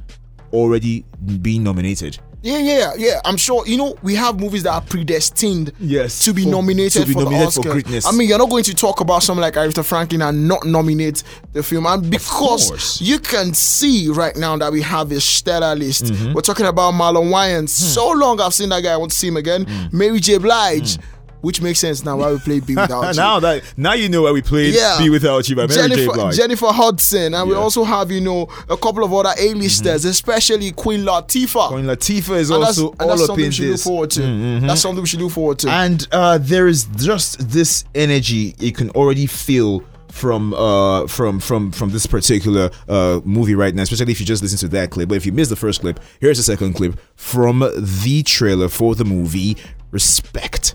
already 0.53 1.07
being 1.41 1.63
nominated. 1.63 2.19
Yeah, 2.43 2.59
yeah, 2.59 2.93
yeah. 2.97 3.21
I'm 3.25 3.37
sure. 3.37 3.67
You 3.67 3.77
know, 3.77 3.97
we 4.03 4.15
have 4.15 4.39
movies 4.39 4.63
that 4.65 4.73
are 4.73 4.81
predestined 4.81 5.73
yes, 5.81 6.25
to 6.25 6.33
be 6.33 6.45
for- 6.45 6.51
nominated 6.51 7.03
to 7.03 7.07
be 7.09 7.15
for 7.15 7.25
nominated 7.25 7.49
the 7.49 7.53
for 7.53 7.61
Oscars. 7.69 7.73
greatness. 7.73 8.07
I 8.07 8.13
mean, 8.13 8.29
you're 8.29 8.39
not 8.39 8.51
going 8.51 8.63
to 8.65 8.75
talk 8.75 9.01
about 9.01 9.23
something 9.25 9.41
like 9.41 9.55
Aretha 9.55 9.85
Franklin 9.85 10.23
and 10.23 10.47
not 10.47 10.65
nominate 10.65 11.25
the 11.55 11.63
film, 11.63 11.87
and 11.87 12.09
because 12.09 13.01
you 13.01 13.19
can 13.19 13.53
see 13.53 14.09
right 14.11 14.37
now 14.37 14.57
that 14.59 14.71
we 14.71 14.81
have 14.83 15.11
a 15.11 15.21
stellar 15.21 15.75
list. 15.75 16.05
Mhm. 16.05 16.35
We're 16.35 16.41
talking 16.43 16.67
about 16.67 16.95
Marlon 16.95 17.31
Wayans. 17.31 17.63
Hmm. 17.81 17.87
So 17.95 18.11
long 18.13 18.41
I've 18.41 18.55
seen 18.55 18.69
that 18.69 18.83
guy. 18.83 18.93
I 18.93 18.97
want 18.97 19.11
to 19.11 19.17
see 19.19 19.29
him 19.29 19.37
again. 19.39 19.67
Mary 19.91 20.21
J. 20.21 20.39
Blige. 20.39 20.99
Which 21.47 21.63
makes 21.63 21.79
sense 21.79 22.05
now 22.05 22.17
why 22.17 22.33
we 22.33 22.39
play 22.39 22.61
Be 22.61 22.75
Without 22.75 23.09
You. 23.15 23.17
now 23.21 23.39
that 23.41 23.63
now 23.77 23.93
you 23.93 24.09
know 24.09 24.23
why 24.23 24.33
we 24.33 24.43
played 24.43 24.75
Yeah. 24.75 24.99
"Be 24.99 25.11
Without 25.11 25.49
You" 25.49 25.55
by 25.57 25.67
Mary 25.67 25.75
J. 25.75 25.89
Jennifer, 25.89 26.13
Blige. 26.15 26.37
Jennifer 26.37 26.67
Hudson, 26.73 27.35
and 27.35 27.49
we 27.49 27.55
also 27.55 27.85
have 27.85 28.11
you 28.11 28.21
know 28.21 28.49
a 28.69 28.77
couple 28.77 29.05
of 29.05 29.13
other 29.15 29.33
A-listers, 29.39 30.05
especially 30.05 30.73
Queen 30.73 31.01
Latifah. 31.05 31.69
Queen 31.69 31.85
Latifah 31.85 32.37
is 32.37 32.51
And 32.51 32.63
that's- 32.63 32.79
also 32.79 32.91
that's 32.99 33.03
all 33.03 33.13
up 33.13 33.19
something 33.21 33.45
in 33.45 33.49
we 33.51 33.55
should 33.55 33.65
this. 33.73 33.87
look 33.87 33.93
forward 33.93 34.11
to. 34.11 34.21
Mhm. 34.23 34.67
That's 34.67 34.81
something 34.81 35.03
we 35.03 35.07
should 35.09 35.21
look 35.23 35.33
forward 35.33 35.59
to. 35.61 35.71
And 35.71 36.07
uh, 36.13 36.39
there 36.39 36.67
is 36.67 36.87
just 36.97 37.49
this 37.51 37.85
energy 37.95 38.55
you 38.59 38.73
can 38.73 38.91
already 38.91 39.27
feel 39.27 39.83
from 40.11 40.55
uh 40.55 41.07
from 41.09 41.39
from 41.39 41.71
from 41.71 41.91
this 41.91 42.07
particular 42.07 42.71
uh 42.89 43.21
movie 43.25 43.55
right 43.55 43.75
now 43.75 43.83
especially 43.83 44.11
if 44.13 44.19
you 44.19 44.25
just 44.25 44.43
listen 44.43 44.57
to 44.57 44.67
that 44.69 44.89
clip 44.89 45.11
but 45.11 45.15
if 45.17 45.27
you 45.27 45.33
missed 45.33 45.51
the 45.51 45.57
first 45.57 45.83
clip 45.83 46.01
here's 46.21 46.39
the 46.39 46.43
second 46.43 46.73
clip 46.73 46.99
from 47.17 47.59
the 48.05 48.23
trailer 48.23 48.67
for 48.69 48.95
the 48.95 49.05
movie 49.05 49.59
respect 49.91 50.75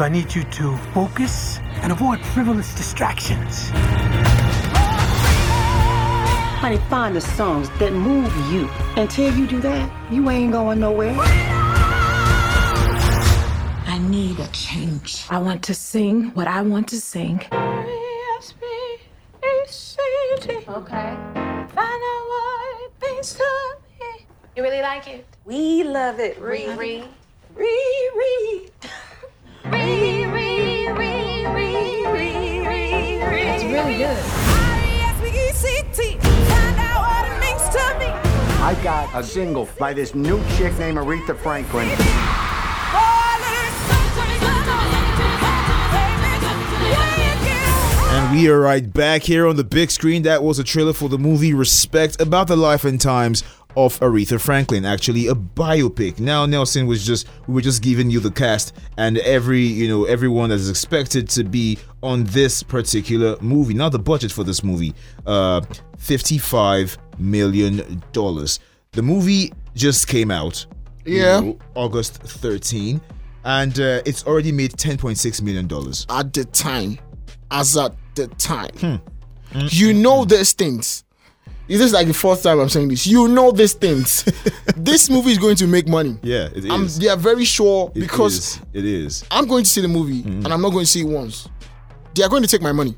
I 0.00 0.08
need 0.08 0.32
you 0.32 0.44
to 0.44 0.76
focus 0.94 1.58
and 1.82 1.90
avoid 1.90 2.20
frivolous 2.20 2.72
distractions. 2.76 3.70
Honey, 6.60 6.76
find 6.88 7.16
the 7.16 7.20
songs 7.20 7.68
that 7.80 7.92
move 7.92 8.32
you. 8.52 8.70
Until 8.96 9.36
you 9.36 9.48
do 9.48 9.60
that, 9.60 9.90
you 10.12 10.30
ain't 10.30 10.52
going 10.52 10.78
nowhere. 10.78 11.16
I 13.86 13.98
need 14.08 14.38
a 14.38 14.46
change. 14.48 15.26
I 15.30 15.38
want 15.38 15.64
to 15.64 15.74
sing 15.74 16.30
what 16.34 16.46
I 16.46 16.62
want 16.62 16.86
to 16.88 17.00
sing. 17.00 17.44
Okay. 20.68 21.16
Find 21.74 22.02
out 22.10 22.24
what 22.28 22.82
it 22.82 22.92
means 23.02 23.34
to 23.34 23.44
me. 23.98 24.26
You 24.54 24.62
really 24.62 24.80
like 24.80 25.08
it? 25.08 25.26
We 25.44 25.82
love 25.82 26.20
it. 26.20 26.38
Really 33.78 33.98
good. 33.98 34.24
I 38.60 38.74
got 38.82 39.08
a 39.14 39.24
single 39.24 39.68
by 39.78 39.92
this 39.94 40.14
new 40.14 40.42
chick 40.56 40.76
named 40.78 40.98
Aretha 40.98 41.36
Franklin. 41.36 41.88
And 48.10 48.36
we 48.36 48.48
are 48.48 48.60
right 48.60 48.92
back 48.92 49.22
here 49.22 49.46
on 49.46 49.56
the 49.56 49.64
big 49.64 49.90
screen. 49.90 50.22
That 50.22 50.42
was 50.42 50.58
a 50.58 50.64
trailer 50.64 50.92
for 50.92 51.08
the 51.08 51.18
movie 51.18 51.54
Respect 51.54 52.20
about 52.20 52.48
the 52.48 52.56
life 52.56 52.84
and 52.84 53.00
times 53.00 53.42
of 53.76 53.98
Aretha 54.00 54.40
Franklin, 54.40 54.84
actually 54.84 55.28
a 55.28 55.34
biopic. 55.34 56.18
Now 56.18 56.46
Nelson 56.46 56.86
was 56.86 57.06
just 57.06 57.28
we 57.46 57.54
were 57.54 57.60
just 57.60 57.82
giving 57.82 58.10
you 58.10 58.18
the 58.20 58.30
cast 58.30 58.74
and 58.96 59.18
every 59.18 59.60
you 59.60 59.88
know 59.88 60.04
everyone 60.04 60.48
that 60.50 60.56
is 60.56 60.70
expected 60.70 61.28
to 61.30 61.44
be 61.44 61.78
on 62.02 62.24
this 62.24 62.62
particular 62.62 63.36
movie. 63.40 63.74
Now 63.74 63.88
the 63.88 63.98
budget 63.98 64.32
for 64.32 64.42
this 64.44 64.64
movie, 64.64 64.94
uh, 65.26 65.60
fifty-five 65.98 66.96
million 67.18 68.02
dollars. 68.12 68.60
The 68.92 69.02
movie 69.02 69.52
just 69.74 70.08
came 70.08 70.30
out. 70.30 70.66
you 71.04 71.18
Yeah. 71.22 71.40
know, 71.40 71.58
August 71.74 72.14
13, 72.22 73.00
and 73.44 73.78
uh, 73.78 74.02
it's 74.04 74.26
already 74.26 74.50
made 74.52 74.72
10.6 74.72 75.40
million 75.42 75.66
dollars. 75.66 76.06
At 76.10 76.32
the 76.32 76.44
time, 76.46 76.98
as 77.50 77.76
at 77.76 77.94
the 78.14 78.26
time, 78.28 78.70
Hmm. 78.80 79.66
you 79.70 79.92
know 79.94 80.24
these 80.24 80.52
things. 80.52 81.04
This 81.68 81.80
is 81.82 81.92
like 81.92 82.06
the 82.06 82.14
fourth 82.14 82.42
time 82.42 82.58
I'm 82.60 82.68
saying 82.68 82.88
this. 82.88 83.06
You 83.06 83.28
know 83.28 83.52
these 83.52 83.74
things. 83.74 84.24
this 84.76 85.10
movie 85.10 85.30
is 85.32 85.38
going 85.38 85.56
to 85.56 85.66
make 85.66 85.86
money. 85.86 86.18
Yeah, 86.22 86.48
it 86.54 86.64
is. 86.64 86.70
I'm, 86.70 86.86
they 87.00 87.08
are 87.08 87.16
very 87.16 87.44
sure 87.44 87.92
It 87.94 88.00
because 88.00 88.38
is. 88.38 88.60
it 88.72 88.84
is. 88.84 89.24
I'm 89.30 89.46
going 89.46 89.64
to 89.64 89.70
see 89.70 89.80
the 89.82 89.88
movie 89.88 90.22
Mm-hmm. 90.22 90.44
and 90.44 90.48
I'm 90.52 90.62
not 90.62 90.70
going 90.70 90.84
to 90.84 90.90
see 90.90 91.00
it 91.02 91.04
once. 91.08 91.48
They 92.14 92.22
are 92.24 92.28
going 92.30 92.42
to 92.42 92.48
take 92.48 92.62
my 92.62 92.72
money. 92.72 92.96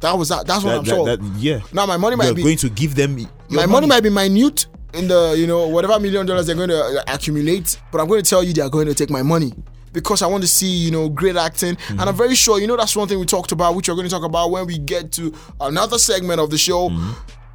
That 0.00 0.16
was 0.16 0.28
that. 0.28 0.46
That's 0.46 0.62
what 0.62 0.70
That- 0.70 0.78
I'm 0.78 0.84
that- 0.84 0.90
sure. 0.94 1.16
that- 1.16 1.38
yeah. 1.40 1.60
Now 1.72 1.86
my 1.86 1.96
money 1.96 2.14
might 2.16 2.26
You're 2.26 2.34
be 2.34 2.42
going 2.44 2.56
to 2.58 2.68
give 2.70 2.94
them. 2.94 3.26
my 3.50 3.66
money 3.66 3.86
might 3.86 4.02
be 4.02 4.10
minute 4.10 4.66
in 4.92 5.08
the 5.08 5.34
you 5.36 5.46
know 5.48 5.66
whatever 5.66 5.98
million 5.98 6.24
dollars 6.24 6.46
they're 6.46 6.54
going 6.54 6.68
to 6.68 6.80
uh, 6.80 7.02
accumulate, 7.08 7.80
but 7.90 8.00
I'm 8.00 8.06
going 8.06 8.22
to 8.22 8.28
tell 8.30 8.44
you 8.44 8.52
they 8.52 8.62
are 8.62 8.70
going 8.70 8.86
to 8.86 8.94
take 8.94 9.10
my 9.10 9.22
money 9.22 9.52
because 9.92 10.22
I 10.22 10.26
want 10.28 10.42
to 10.44 10.48
see 10.48 10.68
you 10.68 10.90
know 10.92 11.08
great 11.08 11.34
acting, 11.36 11.76
and 11.88 12.00
I'm 12.02 12.14
very 12.14 12.36
sure 12.36 12.60
you 12.60 12.66
know 12.68 12.76
that's 12.76 12.94
one 12.94 13.08
thing 13.08 13.18
we 13.18 13.26
talked 13.26 13.50
about, 13.50 13.74
which 13.74 13.88
we're 13.88 13.96
going 13.96 14.06
to 14.06 14.14
talk 14.14 14.22
about 14.24 14.52
when 14.52 14.66
we 14.66 14.78
get 14.78 15.10
to 15.12 15.34
another 15.60 15.98
segment 15.98 16.38
of 16.40 16.50
the 16.50 16.58
show. 16.58 16.90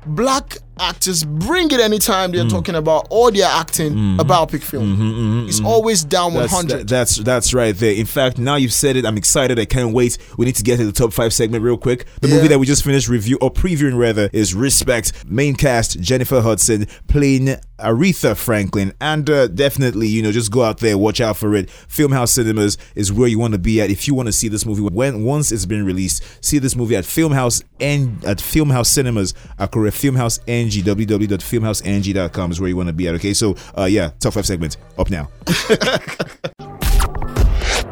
Black 0.06 0.58
actors 0.80 1.24
bring 1.24 1.70
it 1.72 1.80
anytime 1.80 2.32
they're 2.32 2.46
mm. 2.46 2.50
talking 2.50 2.76
about 2.76 3.08
or 3.10 3.32
they're 3.32 3.46
acting 3.46 3.92
mm-hmm. 3.92 4.20
a 4.20 4.24
biopic 4.24 4.64
film. 4.64 4.96
Mm-hmm, 4.96 5.02
mm-hmm, 5.02 5.50
it's 5.50 5.62
always 5.62 6.04
down 6.04 6.34
That's, 6.34 6.54
100. 6.54 6.80
that- 6.80 6.88
that's 6.88 7.16
that's 7.18 7.54
right 7.54 7.76
there. 7.76 7.94
In 7.94 8.06
fact, 8.06 8.38
now 8.38 8.56
you've 8.56 8.74
said 8.74 8.96
it. 8.96 9.06
I'm 9.06 9.18
excited. 9.18 9.60
I 9.60 9.66
can't 9.66 9.94
wait. 9.94 10.18
We 10.38 10.46
need 10.46 10.56
to 10.56 10.64
get 10.64 10.78
to 10.78 10.86
the 10.86 10.92
top 10.92 11.14
five 11.14 11.34
segment 11.34 11.64
real 11.64 11.78
quick. 11.78 12.06
The 12.22 12.28
movie 12.28 12.48
that 12.48 12.60
we 12.60 12.66
just 12.66 12.84
finished 12.84 13.08
review 13.08 13.38
or 13.42 13.52
previewing 13.52 13.98
rather 13.98 14.30
is 14.34 14.54
Respect. 14.54 15.26
Main 15.26 15.56
cast 15.56 16.00
Jennifer 16.00 16.42
Hudson 16.42 16.88
playing 17.08 17.56
Aretha 17.80 18.36
Franklin, 18.36 18.94
and 19.00 19.30
uh, 19.30 19.48
definitely 19.48 20.08
you 20.08 20.22
know 20.22 20.32
just 20.32 20.52
go 20.52 20.64
out 20.64 20.80
there, 20.80 20.98
watch 20.98 21.22
out 21.22 21.38
for 21.38 21.56
it. 21.56 21.70
Filmhouse 21.88 22.30
Cinemas 22.30 22.78
is 22.96 23.12
where 23.12 23.28
you 23.28 23.40
want 23.40 23.54
to 23.54 23.60
be 23.60 23.82
at 23.82 23.90
if 23.90 24.08
you 24.08 24.14
want 24.14 24.28
to 24.28 24.34
see 24.34 24.48
this 24.48 24.66
movie. 24.66 24.82
When 24.82 25.24
once 25.24 25.52
it's 25.52 25.66
been 25.66 25.86
released, 25.86 26.24
see 26.44 26.60
this 26.60 26.76
movie 26.76 26.96
at 26.96 27.04
Filmhouse 27.04 27.64
and 27.80 28.24
at 28.26 28.38
Filmhouse 28.38 28.88
Cinemas. 28.88 29.34
Akure 29.58 29.92
Filmhouse 30.00 30.40
NG 30.48 30.84
www.filmhouseng.com 30.84 32.52
is 32.52 32.60
where 32.60 32.70
you 32.70 32.78
want 32.78 32.88
to 32.88 32.94
be 32.94 33.08
at. 33.08 33.16
Okay, 33.16 33.34
so 33.34 33.56
uh, 33.78 33.86
yeah, 33.86 34.12
top 34.20 34.34
five 34.34 34.46
segment 34.46 34.78
up 34.98 35.10
now. 35.10 35.30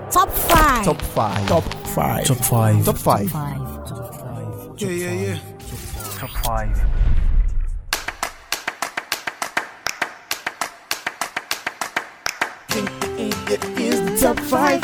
Top 0.09 0.31
five. 0.31 0.85
Top 0.85 1.01
five. 1.01 1.47
Top 1.47 1.63
five. 1.87 2.25
Top 2.25 2.37
five. 2.37 2.85
Top 2.85 2.97
five. 2.97 3.21
Yeah, 4.77 4.89
yeah, 4.89 5.11
yeah. 5.11 5.39
Top 6.17 6.29
five. 6.29 6.75
Is 13.79 14.01
the 14.05 14.17
top 14.19 14.39
five. 14.39 14.83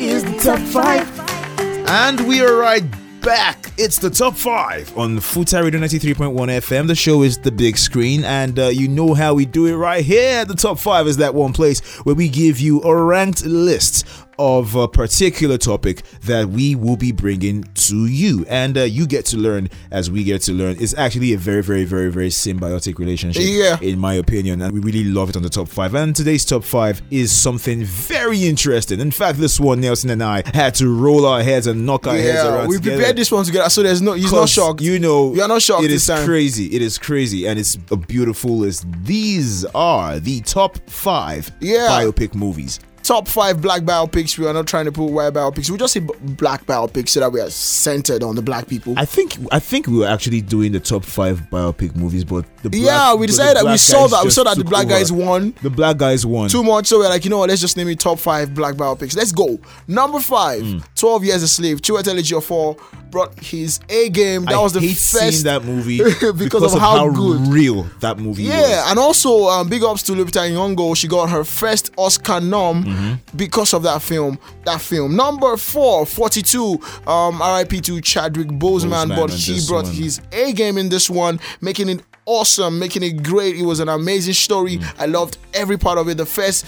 Is 0.00 0.24
the 0.24 0.38
top 0.42 0.58
five. 0.58 1.88
And 1.88 2.26
we 2.26 2.42
are 2.42 2.56
right 2.56 2.84
back. 3.22 3.65
It's 3.78 3.98
the 3.98 4.08
top 4.08 4.36
five 4.36 4.96
on 4.96 5.18
Futa 5.18 5.62
Radio 5.62 5.78
93.1 5.78 6.32
FM. 6.34 6.86
The 6.86 6.94
show 6.94 7.22
is 7.22 7.36
the 7.36 7.52
big 7.52 7.76
screen, 7.76 8.24
and 8.24 8.58
uh, 8.58 8.68
you 8.68 8.88
know 8.88 9.12
how 9.12 9.34
we 9.34 9.44
do 9.44 9.66
it 9.66 9.74
right 9.76 10.02
here. 10.02 10.46
The 10.46 10.54
top 10.54 10.78
five 10.78 11.06
is 11.06 11.18
that 11.18 11.34
one 11.34 11.52
place 11.52 11.80
where 12.06 12.14
we 12.14 12.30
give 12.30 12.58
you 12.58 12.80
a 12.80 12.96
ranked 12.96 13.44
list 13.44 14.06
of 14.38 14.74
a 14.74 14.86
particular 14.88 15.58
topic 15.58 16.02
that 16.22 16.48
we 16.48 16.74
will 16.74 16.96
be 16.96 17.12
bringing 17.12 17.64
to 17.74 18.06
you, 18.06 18.44
and 18.48 18.76
uh, 18.76 18.82
you 18.82 19.06
get 19.06 19.24
to 19.26 19.36
learn 19.36 19.68
as 19.90 20.10
we 20.10 20.24
get 20.24 20.42
to 20.42 20.52
learn. 20.52 20.76
It's 20.78 20.94
actually 20.96 21.32
a 21.32 21.38
very, 21.38 21.62
very, 21.62 21.84
very, 21.84 22.10
very 22.10 22.28
symbiotic 22.28 22.98
relationship, 22.98 23.42
Yeah. 23.46 23.78
in 23.80 23.98
my 23.98 24.14
opinion, 24.14 24.60
and 24.62 24.72
we 24.72 24.80
really 24.80 25.04
love 25.04 25.30
it 25.30 25.36
on 25.36 25.42
the 25.42 25.48
top 25.48 25.68
five. 25.68 25.94
And 25.94 26.14
today's 26.14 26.44
top 26.44 26.64
five 26.64 27.00
is 27.10 27.32
something 27.32 27.84
very 27.84 28.44
interesting. 28.46 29.00
In 29.00 29.10
fact, 29.10 29.38
this 29.38 29.58
one, 29.58 29.80
Nelson 29.80 30.10
and 30.10 30.22
I 30.22 30.42
had 30.54 30.74
to 30.76 30.88
roll 30.88 31.24
our 31.26 31.42
heads 31.42 31.66
and 31.66 31.86
knock 31.86 32.06
our 32.06 32.16
heads 32.16 32.44
around. 32.44 32.68
we 32.68 32.76
together. 32.76 32.96
prepared 32.96 33.16
this 33.16 33.30
one 33.32 33.44
together, 33.44 33.70
so 33.70 33.82
there's 33.82 34.02
no 34.02 34.12
he's 34.12 34.32
not 34.32 34.48
shocked. 34.48 34.80
You 34.80 34.98
know, 34.98 35.34
you 35.34 35.42
are 35.42 35.48
not 35.48 35.62
shocked 35.62 35.84
It 35.84 35.90
is 35.90 36.06
time. 36.06 36.26
crazy. 36.26 36.66
It 36.74 36.82
is 36.82 36.98
crazy, 36.98 37.46
and 37.46 37.58
it's 37.58 37.78
a 37.90 37.96
beautiful 37.96 38.56
list. 38.58 38.84
These 39.04 39.64
are 39.74 40.18
the 40.20 40.40
top 40.42 40.76
five 40.88 41.50
Yeah. 41.60 41.88
biopic 41.88 42.34
movies. 42.34 42.80
Top 43.06 43.28
five 43.28 43.60
black 43.62 43.82
biopics. 43.82 44.36
We 44.38 44.46
are 44.46 44.52
not 44.52 44.66
trying 44.66 44.86
to 44.86 44.92
put 44.92 45.06
white 45.10 45.32
biopics. 45.32 45.70
We 45.70 45.78
just 45.78 45.94
say 45.94 46.00
b- 46.00 46.12
black 46.20 46.64
biopics 46.66 47.10
so 47.10 47.20
that 47.20 47.30
we 47.32 47.40
are 47.40 47.50
centered 47.50 48.22
on 48.22 48.34
the 48.34 48.42
black 48.42 48.66
people. 48.66 48.94
I 48.96 49.04
think 49.04 49.36
I 49.52 49.58
think 49.58 49.86
we 49.86 49.98
were 49.98 50.06
actually 50.08 50.40
doing 50.40 50.72
the 50.72 50.80
top 50.80 51.04
five 51.04 51.40
biopic 51.50 51.94
movies, 51.96 52.24
but 52.24 52.44
the 52.62 52.70
black, 52.70 52.82
yeah, 52.82 53.14
we 53.14 53.26
decided 53.26 53.56
that 53.58 53.64
we 53.70 53.76
saw 53.76 54.06
that 54.08 54.24
we 54.24 54.30
saw 54.30 54.44
that 54.44 54.56
the 54.56 54.64
black 54.64 54.86
over. 54.86 54.94
guys 54.94 55.12
won 55.12 55.54
The 55.62 55.70
black 55.70 55.96
guys 55.98 56.26
won. 56.26 56.48
too 56.48 56.62
much. 56.64 56.86
So 56.86 56.98
we're 56.98 57.08
like, 57.08 57.24
you 57.24 57.30
know 57.30 57.38
what? 57.38 57.48
Let's 57.48 57.60
just 57.60 57.76
name 57.76 57.88
it 57.88 58.00
top 58.00 58.18
five 58.18 58.54
black 58.54 58.74
biopics. 58.74 59.16
Let's 59.16 59.32
go. 59.32 59.58
Number 59.86 60.20
five, 60.20 60.62
Hmm. 60.62 60.78
12 60.96 61.24
Years 61.24 61.42
a 61.42 61.48
Slave. 61.48 61.80
Chiwetel 61.82 62.18
Ejiofor 62.18 62.78
brought 63.10 63.38
his 63.38 63.78
A 63.88 64.08
game. 64.08 64.44
That 64.46 64.54
I 64.54 64.58
was 64.62 64.72
the 64.72 64.80
first 64.80 65.44
that 65.44 65.64
movie 65.64 65.98
because, 66.36 66.74
of, 66.74 66.80
how, 66.80 67.08
good. 67.10 67.46
real 67.48 67.84
that 68.00 68.18
movie 68.18 68.44
was. 68.48 68.52
Yeah, 68.52 68.90
and 68.90 68.98
also 68.98 69.44
um, 69.48 69.68
big 69.68 69.82
ups 69.84 70.02
to 70.04 70.12
Lupita 70.12 70.50
Nyong'o. 70.50 70.96
She 70.96 71.06
got 71.08 71.30
her 71.30 71.44
first 71.44 71.92
Oscar 71.96 72.40
nom 72.40 72.84
Mm-hmm. 72.96 73.36
because 73.36 73.74
of 73.74 73.82
that 73.82 74.02
film. 74.02 74.38
That 74.64 74.80
film. 74.80 75.16
Number 75.16 75.56
four, 75.56 76.06
42. 76.06 76.80
Um, 77.06 77.42
R.I.P. 77.42 77.80
to 77.82 78.00
Chadwick 78.00 78.48
Boseman, 78.48 79.08
Boseman 79.10 79.16
but 79.16 79.30
he 79.30 79.60
brought 79.66 79.84
one. 79.84 79.92
his 79.94 80.20
A 80.32 80.52
game 80.52 80.78
in 80.78 80.88
this 80.88 81.10
one, 81.10 81.38
making 81.60 81.88
it 81.88 82.02
awesome, 82.26 82.78
making 82.78 83.02
it 83.02 83.22
great. 83.22 83.56
It 83.56 83.62
was 83.62 83.80
an 83.80 83.88
amazing 83.88 84.34
story. 84.34 84.78
Mm. 84.78 84.94
I 85.00 85.06
loved 85.06 85.38
every 85.54 85.78
part 85.78 85.98
of 85.98 86.08
it. 86.08 86.16
The 86.16 86.26
first 86.26 86.66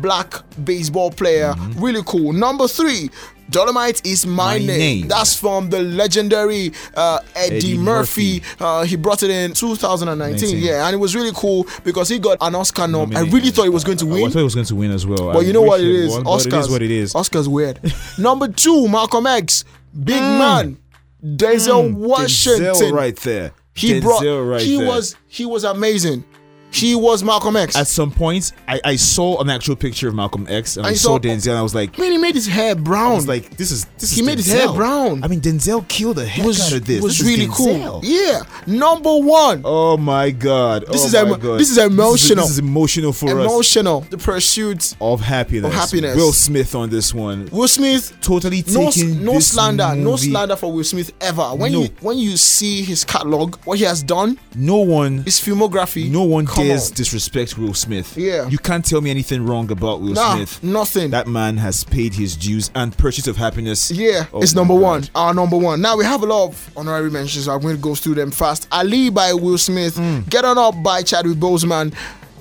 black 0.00 0.34
baseball 0.64 1.10
player, 1.10 1.52
Mm-hmm. 1.56 1.80
really 1.84 2.02
cool. 2.06 2.32
Number 2.32 2.66
three. 2.68 3.10
Dolomite 3.50 4.06
is 4.06 4.24
my, 4.26 4.34
My 4.34 4.58
name. 4.58 4.68
Name. 4.78 5.08
That's 5.08 5.34
from 5.34 5.70
the 5.70 5.82
legendary 5.82 6.70
uh, 6.94 7.18
Eddie, 7.34 7.56
Eddie 7.56 7.78
Murphy. 7.78 8.34
Murphy. 8.38 8.64
Uh, 8.64 8.84
he 8.84 8.94
brought 8.94 9.24
it 9.24 9.30
in 9.30 9.54
2019. 9.54 10.36
19. 10.50 10.58
Yeah, 10.64 10.86
and 10.86 10.94
it 10.94 10.98
was 10.98 11.16
really 11.16 11.32
cool 11.34 11.66
because 11.82 12.08
he 12.08 12.20
got 12.20 12.38
an 12.40 12.54
Oscar 12.54 12.86
nom. 12.86 13.10
I 13.16 13.22
really 13.22 13.50
thought 13.50 13.64
he 13.64 13.68
was 13.68 13.82
going 13.82 13.98
to 13.98 14.06
win. 14.06 14.26
I 14.26 14.30
thought 14.30 14.38
he 14.38 14.44
was 14.44 14.54
going 14.54 14.66
to 14.68 14.76
win 14.76 14.92
as 14.92 15.04
well. 15.04 15.32
But 15.32 15.38
I 15.38 15.40
you 15.40 15.52
know 15.52 15.62
what 15.62 15.80
it 15.80 15.88
is? 15.88 16.12
won, 16.12 16.22
Oscars. 16.26 16.46
it 16.46 16.52
is 16.60 16.70
what 16.70 16.82
it 16.82 16.90
is. 16.92 17.12
Oscars 17.14 17.48
weird. 17.48 17.80
Number 18.18 18.46
two, 18.46 18.86
Malcolm 18.86 19.26
X, 19.26 19.64
big 20.00 20.20
man, 20.22 20.78
Denzel 21.20 21.92
Washington. 21.92 22.66
Mm. 22.66 22.72
Denzel 22.74 22.92
right 22.92 23.16
there. 23.16 23.50
He 23.74 23.92
Denzel 23.94 24.02
brought. 24.02 24.22
right 24.24 24.60
he 24.62 24.76
there. 24.76 24.86
was. 24.86 25.16
He 25.28 25.46
was 25.46 25.64
amazing. 25.64 26.24
He 26.72 26.94
was 26.94 27.22
Malcolm 27.24 27.56
X. 27.56 27.76
At 27.76 27.88
some 27.88 28.10
point, 28.10 28.52
I, 28.68 28.80
I 28.84 28.96
saw 28.96 29.40
an 29.40 29.50
actual 29.50 29.76
picture 29.76 30.08
of 30.08 30.14
Malcolm 30.14 30.46
X 30.48 30.76
and 30.76 30.86
I, 30.86 30.90
I 30.90 30.92
saw 30.94 31.10
saw- 31.10 31.18
Denzel 31.18 31.48
and 31.50 31.58
I 31.58 31.62
was 31.62 31.74
like, 31.74 31.98
Man, 31.98 32.12
he 32.12 32.18
made 32.18 32.34
his 32.34 32.46
hair 32.46 32.74
brown. 32.74 33.12
I 33.12 33.14
was 33.16 33.28
like, 33.28 33.56
this 33.56 33.70
is 33.70 33.84
this 33.98 34.12
he 34.12 34.20
is 34.20 34.26
made 34.26 34.38
his 34.38 34.46
hair 34.50 34.72
brown. 34.72 35.22
I 35.24 35.28
mean, 35.28 35.40
Denzel 35.40 35.86
killed 35.88 36.16
the 36.16 36.26
heck 36.26 36.46
was, 36.46 36.60
out 36.72 36.78
of 36.78 36.86
this. 36.86 37.02
was 37.02 37.18
This 37.18 37.26
really 37.26 37.48
cool. 37.52 38.00
Yeah. 38.04 38.42
Number 38.66 39.16
one. 39.18 39.62
Oh 39.64 39.96
my 39.96 40.30
god. 40.30 40.86
This 40.86 41.02
oh 41.02 41.06
is 41.06 41.12
my 41.14 41.22
emo- 41.22 41.36
god. 41.36 41.60
this 41.60 41.70
is 41.70 41.78
emotional. 41.78 42.44
This 42.44 42.52
is, 42.52 42.58
emotional 42.60 43.12
for 43.12 43.26
us. 43.40 43.46
Emotional. 43.46 44.00
The 44.02 44.18
pursuit 44.18 44.94
Of 45.00 45.20
happiness. 45.20 45.72
Of 45.72 45.74
happiness. 45.74 46.16
Will 46.16 46.32
Smith 46.32 46.74
on 46.74 46.88
this 46.90 47.12
one. 47.12 47.48
Will 47.50 47.68
Smith 47.68 48.16
Totally 48.20 48.62
no, 48.68 48.90
taking 48.90 49.24
no 49.24 49.34
this 49.34 49.48
slander, 49.48 49.94
no 49.96 50.16
slander 50.16 50.56
for 50.56 50.72
Will 50.72 50.84
Smith 50.84 51.12
ever. 51.20 51.42
When 51.54 51.72
No. 51.72 51.82
you 51.82 51.88
when 52.00 52.18
you 52.18 52.36
see 52.36 52.82
his 52.82 53.04
catalog, 53.04 53.56
what 53.64 53.78
he 53.78 53.84
has 53.84 54.02
done, 54.02 54.38
No 54.54 54.76
one 54.76 55.18
his 55.24 55.40
filmography, 55.40 56.10
no 56.10 56.22
one 56.22 56.46
come 56.60 56.68
dares 56.68 56.90
on. 56.90 56.94
disrespect 56.96 57.58
Will 57.58 57.74
Smith. 57.74 58.16
Yeah. 58.16 58.48
You 58.48 58.58
can't 58.58 58.84
tell 58.84 59.00
me 59.00 59.10
anything 59.10 59.44
wrong 59.46 59.70
about 59.70 60.00
Will 60.00 60.14
Nah, 60.14 60.36
Smith. 60.36 60.62
nothing. 60.62 61.10
That 61.10 61.26
man 61.26 61.56
has 61.58 61.84
paid 61.84 62.14
his 62.14 62.36
dues 62.36 62.70
and 62.74 62.96
Pursuit 62.96 63.26
of 63.26 63.36
Happiness. 63.36 63.90
Yeah, 63.90 64.26
Oh 64.32 64.40
it's 64.42 64.54
number 64.54 64.74
God. 64.74 64.82
one. 64.82 65.08
Our 65.14 65.34
number 65.34 65.56
one. 65.56 65.80
Now 65.80 65.96
we 65.96 66.04
have 66.04 66.22
a 66.22 66.26
lot 66.26 66.48
of 66.48 66.70
honorary 66.76 67.10
mentions. 67.10 67.48
I'm 67.48 67.60
going 67.60 67.76
to 67.76 67.82
go 67.82 67.94
through 67.94 68.14
them 68.14 68.30
fast. 68.30 68.68
Ali 68.72 69.10
by 69.10 69.32
Will 69.32 69.58
Smith. 69.58 69.96
Hmm. 69.96 70.20
Get 70.28 70.44
on 70.44 70.58
up 70.58 70.74
by 70.82 71.02
Chadwick 71.02 71.36
Boseman. 71.38 71.94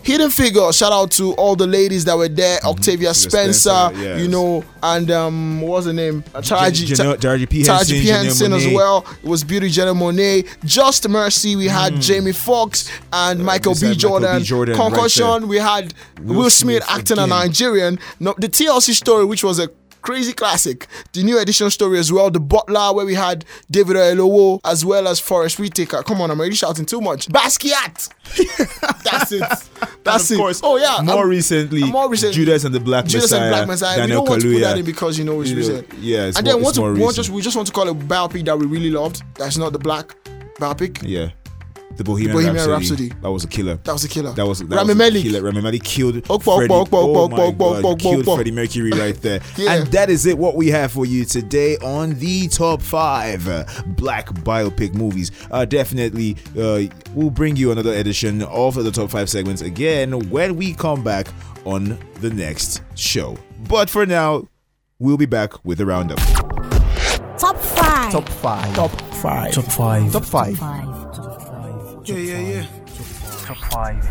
Hidden 0.04 0.30
Figure. 0.32 0.72
Shout 0.72 0.92
out 0.92 1.12
to 1.12 1.34
all 1.34 1.56
the 1.56 1.68
ladies 1.68 2.06
that 2.06 2.18
were 2.18 2.28
there. 2.30 2.60
Octavia 2.64 3.14
Spencer, 3.14 3.70
Mm-hmm. 3.70 4.02
Yes. 4.02 4.22
you 4.22 4.28
know, 4.28 4.64
and 4.82 5.10
um, 5.12 5.62
what 5.62 5.72
was 5.72 5.86
the 5.86 5.94
name? 5.94 6.24
Uh, 6.34 6.40
Taraji, 6.42 6.86
Jan- 6.88 7.18
Taraji 7.18 7.50
P. 7.50 7.64
Taraji 7.64 8.02
P. 8.02 8.08
Henson 8.08 8.54
as 8.54 8.66
well. 8.68 9.06
It 9.24 9.28
was 9.28 9.44
Beauty 9.44 9.68
Janelle 9.70 9.96
Monáe. 9.98 10.48
Just 10.66 11.08
Mercy. 11.10 11.56
We 11.56 11.68
had 11.68 12.00
Jamie 12.02 12.32
Foxx 12.32 12.90
and 13.14 13.44
Michael, 13.44 13.74
B. 13.74 13.80
Mm. 13.80 13.84
Uh, 13.84 13.88
Michael 13.90 13.96
Jordan. 14.00 14.38
B. 14.40 14.44
Jordan 14.44 14.76
Concussion. 14.76 15.40
there. 15.42 15.48
we 15.48 15.58
had 15.58 15.94
Will, 16.22 16.50
Smith, 16.50 16.84
Smith 16.84 16.86
acting 16.90 17.18
a. 17.20 17.28
Nigerian. 17.28 18.00
No, 18.20 18.34
the 18.38 18.48
TLC 18.50 18.94
story, 18.94 19.26
which 19.26 19.44
was 19.44 19.60
a 19.60 19.70
crazy 20.02 20.34
classic. 20.34 20.88
The 21.14 21.24
new 21.24 21.40
edition 21.40 21.70
story 21.70 22.00
as 22.00 22.12
well. 22.12 22.30
The 22.30 22.40
Butler, 22.40 22.94
where 22.94 23.06
we 23.06 23.16
had 23.16 23.46
David 23.70 23.96
Oyelowo 23.96 24.60
as 24.66 24.86
well 24.86 25.08
as 25.08 25.20
Forest 25.20 25.60
Whitaker. 25.60 26.04
Come 26.04 26.22
on, 26.22 26.32
I'm 26.32 26.40
already 26.40 26.56
shouting 26.56 26.86
too 26.86 27.02
much. 27.02 27.28
Basquiat. 27.28 28.10
That's 29.04 29.32
it. 29.32 29.44
That's 30.04 30.30
and 30.30 30.38
it. 30.38 30.42
course, 30.42 30.62
oh 30.64 30.78
yeah. 30.78 31.02
More 31.04 31.24
um, 31.24 31.30
recently, 31.30 31.84
more 31.84 32.10
recently, 32.10 32.36
Judas 32.36 32.64
and 32.64 32.74
the 32.74 32.80
Black 32.80 33.06
Judas 33.06 33.32
Messiah. 33.32 33.42
and 33.46 33.54
Black 33.56 33.68
Messiah. 33.68 33.98
Daniel 33.98 34.22
we 34.22 34.26
don't 34.26 34.30
want 34.30 34.42
to 34.42 34.54
put 34.54 34.60
that 34.62 34.78
in 34.78 34.86
because 34.86 35.18
you 35.18 35.26
know 35.26 35.42
it's 35.42 35.50
You 35.50 35.56
know, 35.58 35.62
recent. 35.62 35.94
yeah, 36.00 36.32
and 36.36 36.46
then 36.48 36.62
want 36.62 36.76
to, 36.76 36.82
more 36.82 36.94
we 36.94 37.02
want 37.02 37.16
just 37.16 37.30
we 37.30 37.42
just 37.42 37.56
want 37.56 37.68
to 37.68 37.74
call 37.74 37.88
it 37.88 37.92
a 37.92 37.96
biopic 37.96 38.46
that 38.46 38.58
we 38.58 38.66
really 38.68 38.92
loved. 38.92 39.24
That's 39.36 39.58
not 39.58 39.74
the 39.74 39.80
black 39.80 40.16
biopic. 40.56 41.00
Yeah. 41.04 41.30
The 41.98 42.04
Bohemian, 42.04 42.34
Bohemian 42.38 42.56
Rhapsody. 42.70 43.10
Rhapsody. 43.10 43.22
That 43.22 43.32
was 43.32 43.44
a 43.44 43.48
killer. 43.48 43.76
That 43.84 43.92
was 43.92 44.04
a 44.06 44.08
killer. 44.08 44.32
That 44.32 44.46
was 44.48 44.60
that 44.60 44.74
Rami 44.74 44.88
was 44.90 44.96
Malek. 44.98 45.16
a 45.26 45.28
killer. 45.30 45.42
Rami 45.44 45.62
Malek 45.62 45.84
killed 45.84 46.16
Okpa, 46.16 46.56
Freddie. 46.56 46.74
okpa, 46.74 46.88
okpa, 46.88 46.94
oh 46.94 47.28
okpa, 47.28 47.32
my 47.32 47.38
okpa, 47.40 47.58
God, 47.58 47.84
okpa, 47.84 48.00
killed. 48.00 48.26
Freddie 48.26 48.52
Mercury 48.52 48.92
right 48.92 49.16
there. 49.22 49.42
Yeah. 49.58 49.74
And 49.74 49.88
that 49.88 50.10
is 50.10 50.26
it. 50.26 50.38
What 50.38 50.56
we 50.56 50.68
have 50.70 50.92
for 50.94 51.06
you 51.06 51.26
today 51.26 51.76
on 51.78 52.14
the 52.20 52.48
top 52.48 52.82
five 52.82 53.44
black 53.98 54.28
biopic 54.30 54.94
movies. 54.94 55.32
Uh, 55.52 55.66
definitely, 55.66 56.38
uh, 56.58 56.84
we'll 57.14 57.30
bring 57.32 57.58
you 57.58 57.72
another 57.72 57.94
edition 57.94 58.44
of 58.44 58.76
the 58.76 58.92
top 58.92 59.10
five 59.10 59.30
segments 59.30 59.62
again 59.62 60.30
when 60.30 60.56
we 60.56 60.74
come 60.74 61.04
back 61.04 61.28
on 61.66 62.00
the 62.22 62.30
next 62.30 62.82
show. 62.96 63.36
But 63.68 63.90
for 63.90 64.06
now, 64.06 64.48
we'll 65.00 65.18
be 65.18 65.26
back 65.26 65.66
with 65.66 65.82
a 65.82 65.86
roundup. 65.86 66.20
Top 67.38 67.58
five. 67.58 68.12
Top 68.14 68.30
five. 68.30 68.76
Top 68.76 68.92
five. 69.16 69.54
Top 69.54 69.66
five. 69.66 70.12
Top 70.14 70.24
five. 70.26 70.99
Yeah, 72.10 72.38
yeah, 72.38 72.40
yeah. 72.40 72.66
Top 73.46 73.58
five. 73.72 74.08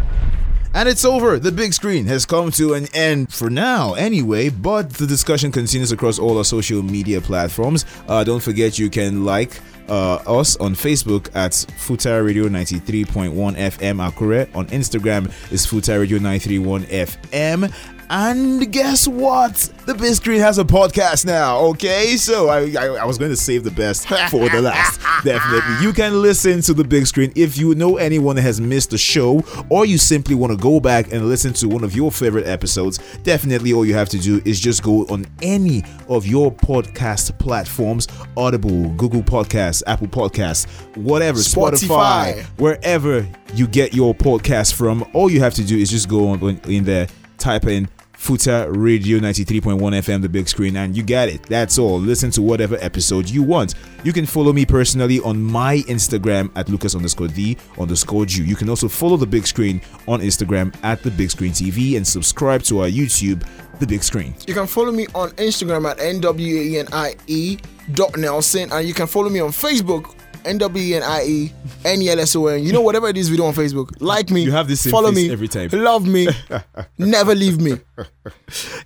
And 0.74 0.88
it's 0.88 1.04
over. 1.04 1.38
The 1.38 1.50
big 1.50 1.72
screen 1.72 2.06
has 2.06 2.26
come 2.26 2.50
to 2.52 2.74
an 2.74 2.86
end 2.94 3.32
for 3.32 3.50
now, 3.50 3.94
anyway. 3.94 4.50
But 4.50 4.90
the 4.90 5.06
discussion 5.06 5.50
continues 5.50 5.92
across 5.92 6.18
all 6.18 6.38
our 6.38 6.44
social 6.44 6.82
media 6.82 7.20
platforms. 7.20 7.84
Uh, 8.06 8.22
don't 8.22 8.42
forget 8.42 8.78
you 8.78 8.90
can 8.90 9.24
like 9.24 9.60
uh, 9.88 10.16
us 10.26 10.56
on 10.56 10.74
Facebook 10.74 11.34
at 11.34 11.52
Futa 11.52 12.24
Radio 12.24 12.44
93.1 12.48 13.32
FM 13.56 14.10
Akure. 14.10 14.54
On 14.54 14.66
Instagram 14.66 15.26
is 15.50 15.66
Futa 15.66 15.98
Radio 15.98 16.18
931 16.18 16.84
FM. 16.84 17.97
And 18.10 18.72
guess 18.72 19.06
what? 19.06 19.54
The 19.84 19.94
big 19.94 20.14
screen 20.14 20.40
has 20.40 20.58
a 20.58 20.64
podcast 20.64 21.26
now. 21.26 21.58
Okay, 21.58 22.16
so 22.16 22.48
I, 22.48 22.72
I 22.78 22.86
I 23.00 23.04
was 23.04 23.18
going 23.18 23.30
to 23.30 23.36
save 23.36 23.64
the 23.64 23.70
best 23.70 24.08
for 24.30 24.48
the 24.48 24.62
last. 24.62 25.00
Definitely, 25.24 25.86
you 25.86 25.92
can 25.92 26.22
listen 26.22 26.62
to 26.62 26.72
the 26.72 26.84
big 26.84 27.06
screen 27.06 27.32
if 27.36 27.58
you 27.58 27.74
know 27.74 27.98
anyone 27.98 28.36
that 28.36 28.42
has 28.42 28.62
missed 28.62 28.90
the 28.90 28.98
show, 28.98 29.42
or 29.68 29.84
you 29.84 29.98
simply 29.98 30.34
want 30.34 30.52
to 30.52 30.56
go 30.56 30.80
back 30.80 31.12
and 31.12 31.28
listen 31.28 31.52
to 31.54 31.68
one 31.68 31.84
of 31.84 31.94
your 31.94 32.10
favorite 32.10 32.46
episodes. 32.46 32.98
Definitely, 33.24 33.74
all 33.74 33.84
you 33.84 33.94
have 33.94 34.08
to 34.10 34.18
do 34.18 34.40
is 34.46 34.58
just 34.58 34.82
go 34.82 35.04
on 35.08 35.26
any 35.42 35.84
of 36.08 36.26
your 36.26 36.50
podcast 36.50 37.38
platforms: 37.38 38.08
Audible, 38.38 38.88
Google 38.94 39.22
Podcasts, 39.22 39.82
Apple 39.86 40.08
Podcasts, 40.08 40.66
whatever, 40.96 41.38
Spotify. 41.38 42.36
Spotify, 42.36 42.44
wherever 42.58 43.28
you 43.52 43.66
get 43.66 43.92
your 43.92 44.14
podcast 44.14 44.72
from. 44.74 45.04
All 45.12 45.30
you 45.30 45.40
have 45.40 45.52
to 45.54 45.64
do 45.64 45.76
is 45.76 45.90
just 45.90 46.08
go 46.08 46.28
on 46.28 46.58
in 46.66 46.84
there, 46.84 47.06
type 47.36 47.66
in 47.66 47.86
Futa 48.18 48.66
Radio 48.68 49.18
93.1 49.20 49.78
FM, 49.78 50.20
the 50.22 50.28
big 50.28 50.48
screen, 50.48 50.76
and 50.76 50.96
you 50.96 51.04
got 51.04 51.28
it. 51.28 51.42
That's 51.44 51.78
all. 51.78 52.00
Listen 52.00 52.30
to 52.32 52.42
whatever 52.42 52.76
episode 52.80 53.30
you 53.30 53.44
want. 53.44 53.74
You 54.02 54.12
can 54.12 54.26
follow 54.26 54.52
me 54.52 54.66
personally 54.66 55.20
on 55.20 55.40
my 55.40 55.78
Instagram 55.88 56.50
at 56.56 56.68
Lucas 56.68 56.96
underscore 56.96 57.28
the 57.28 57.56
underscore 57.78 58.26
Jew. 58.26 58.44
You 58.44 58.56
can 58.56 58.68
also 58.68 58.88
follow 58.88 59.16
the 59.16 59.26
big 59.26 59.46
screen 59.46 59.80
on 60.08 60.20
Instagram 60.20 60.74
at 60.82 61.02
the 61.02 61.12
big 61.12 61.30
screen 61.30 61.52
TV 61.52 61.96
and 61.96 62.06
subscribe 62.06 62.62
to 62.64 62.80
our 62.80 62.88
YouTube, 62.88 63.46
the 63.78 63.86
big 63.86 64.02
screen. 64.02 64.34
You 64.46 64.54
can 64.54 64.66
follow 64.66 64.90
me 64.90 65.06
on 65.14 65.30
Instagram 65.30 65.88
at 65.88 65.98
NWANIE 65.98 67.18
E 67.28 67.58
dot 67.92 68.16
Nelson 68.18 68.70
and 68.72 68.86
you 68.86 68.94
can 68.94 69.06
follow 69.06 69.30
me 69.30 69.40
on 69.40 69.50
Facebook 69.50 70.14
NWNIE 70.48 71.52
N-E-L-S-O-N. 71.84 72.62
You 72.62 72.72
know 72.72 72.80
whatever 72.80 73.08
it 73.08 73.16
is 73.16 73.30
we 73.30 73.36
do 73.36 73.44
on 73.44 73.54
Facebook. 73.54 73.90
Like 74.00 74.30
me. 74.30 74.42
You 74.42 74.52
have 74.52 74.68
this 74.68 74.86
follow 74.86 75.12
me 75.12 75.30
every 75.30 75.48
time. 75.48 75.68
Love 75.72 76.06
me. 76.06 76.28
never 76.98 77.34
leave 77.34 77.60
me. 77.60 77.78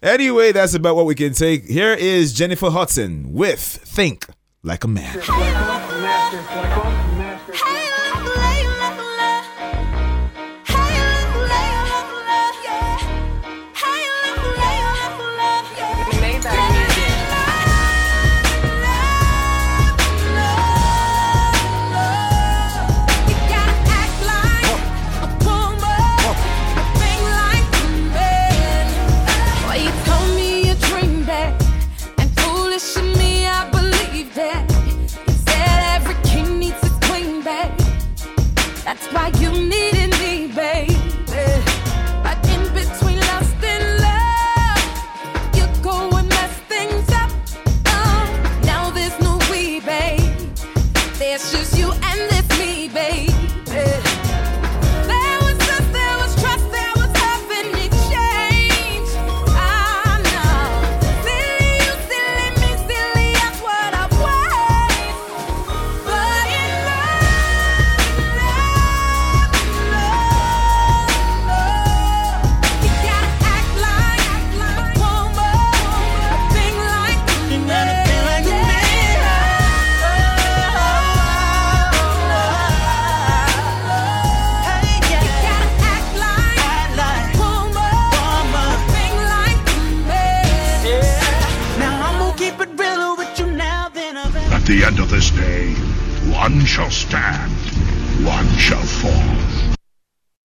Anyway, 0.02 0.52
that's 0.52 0.74
about 0.74 0.96
what 0.96 1.06
we 1.06 1.14
can 1.14 1.32
take. 1.32 1.64
Here 1.64 1.94
is 1.94 2.32
Jennifer 2.32 2.70
Hudson 2.70 3.32
with 3.32 3.60
Think 3.60 4.26
Like 4.62 4.84
a 4.84 4.88
Man. 4.88 5.20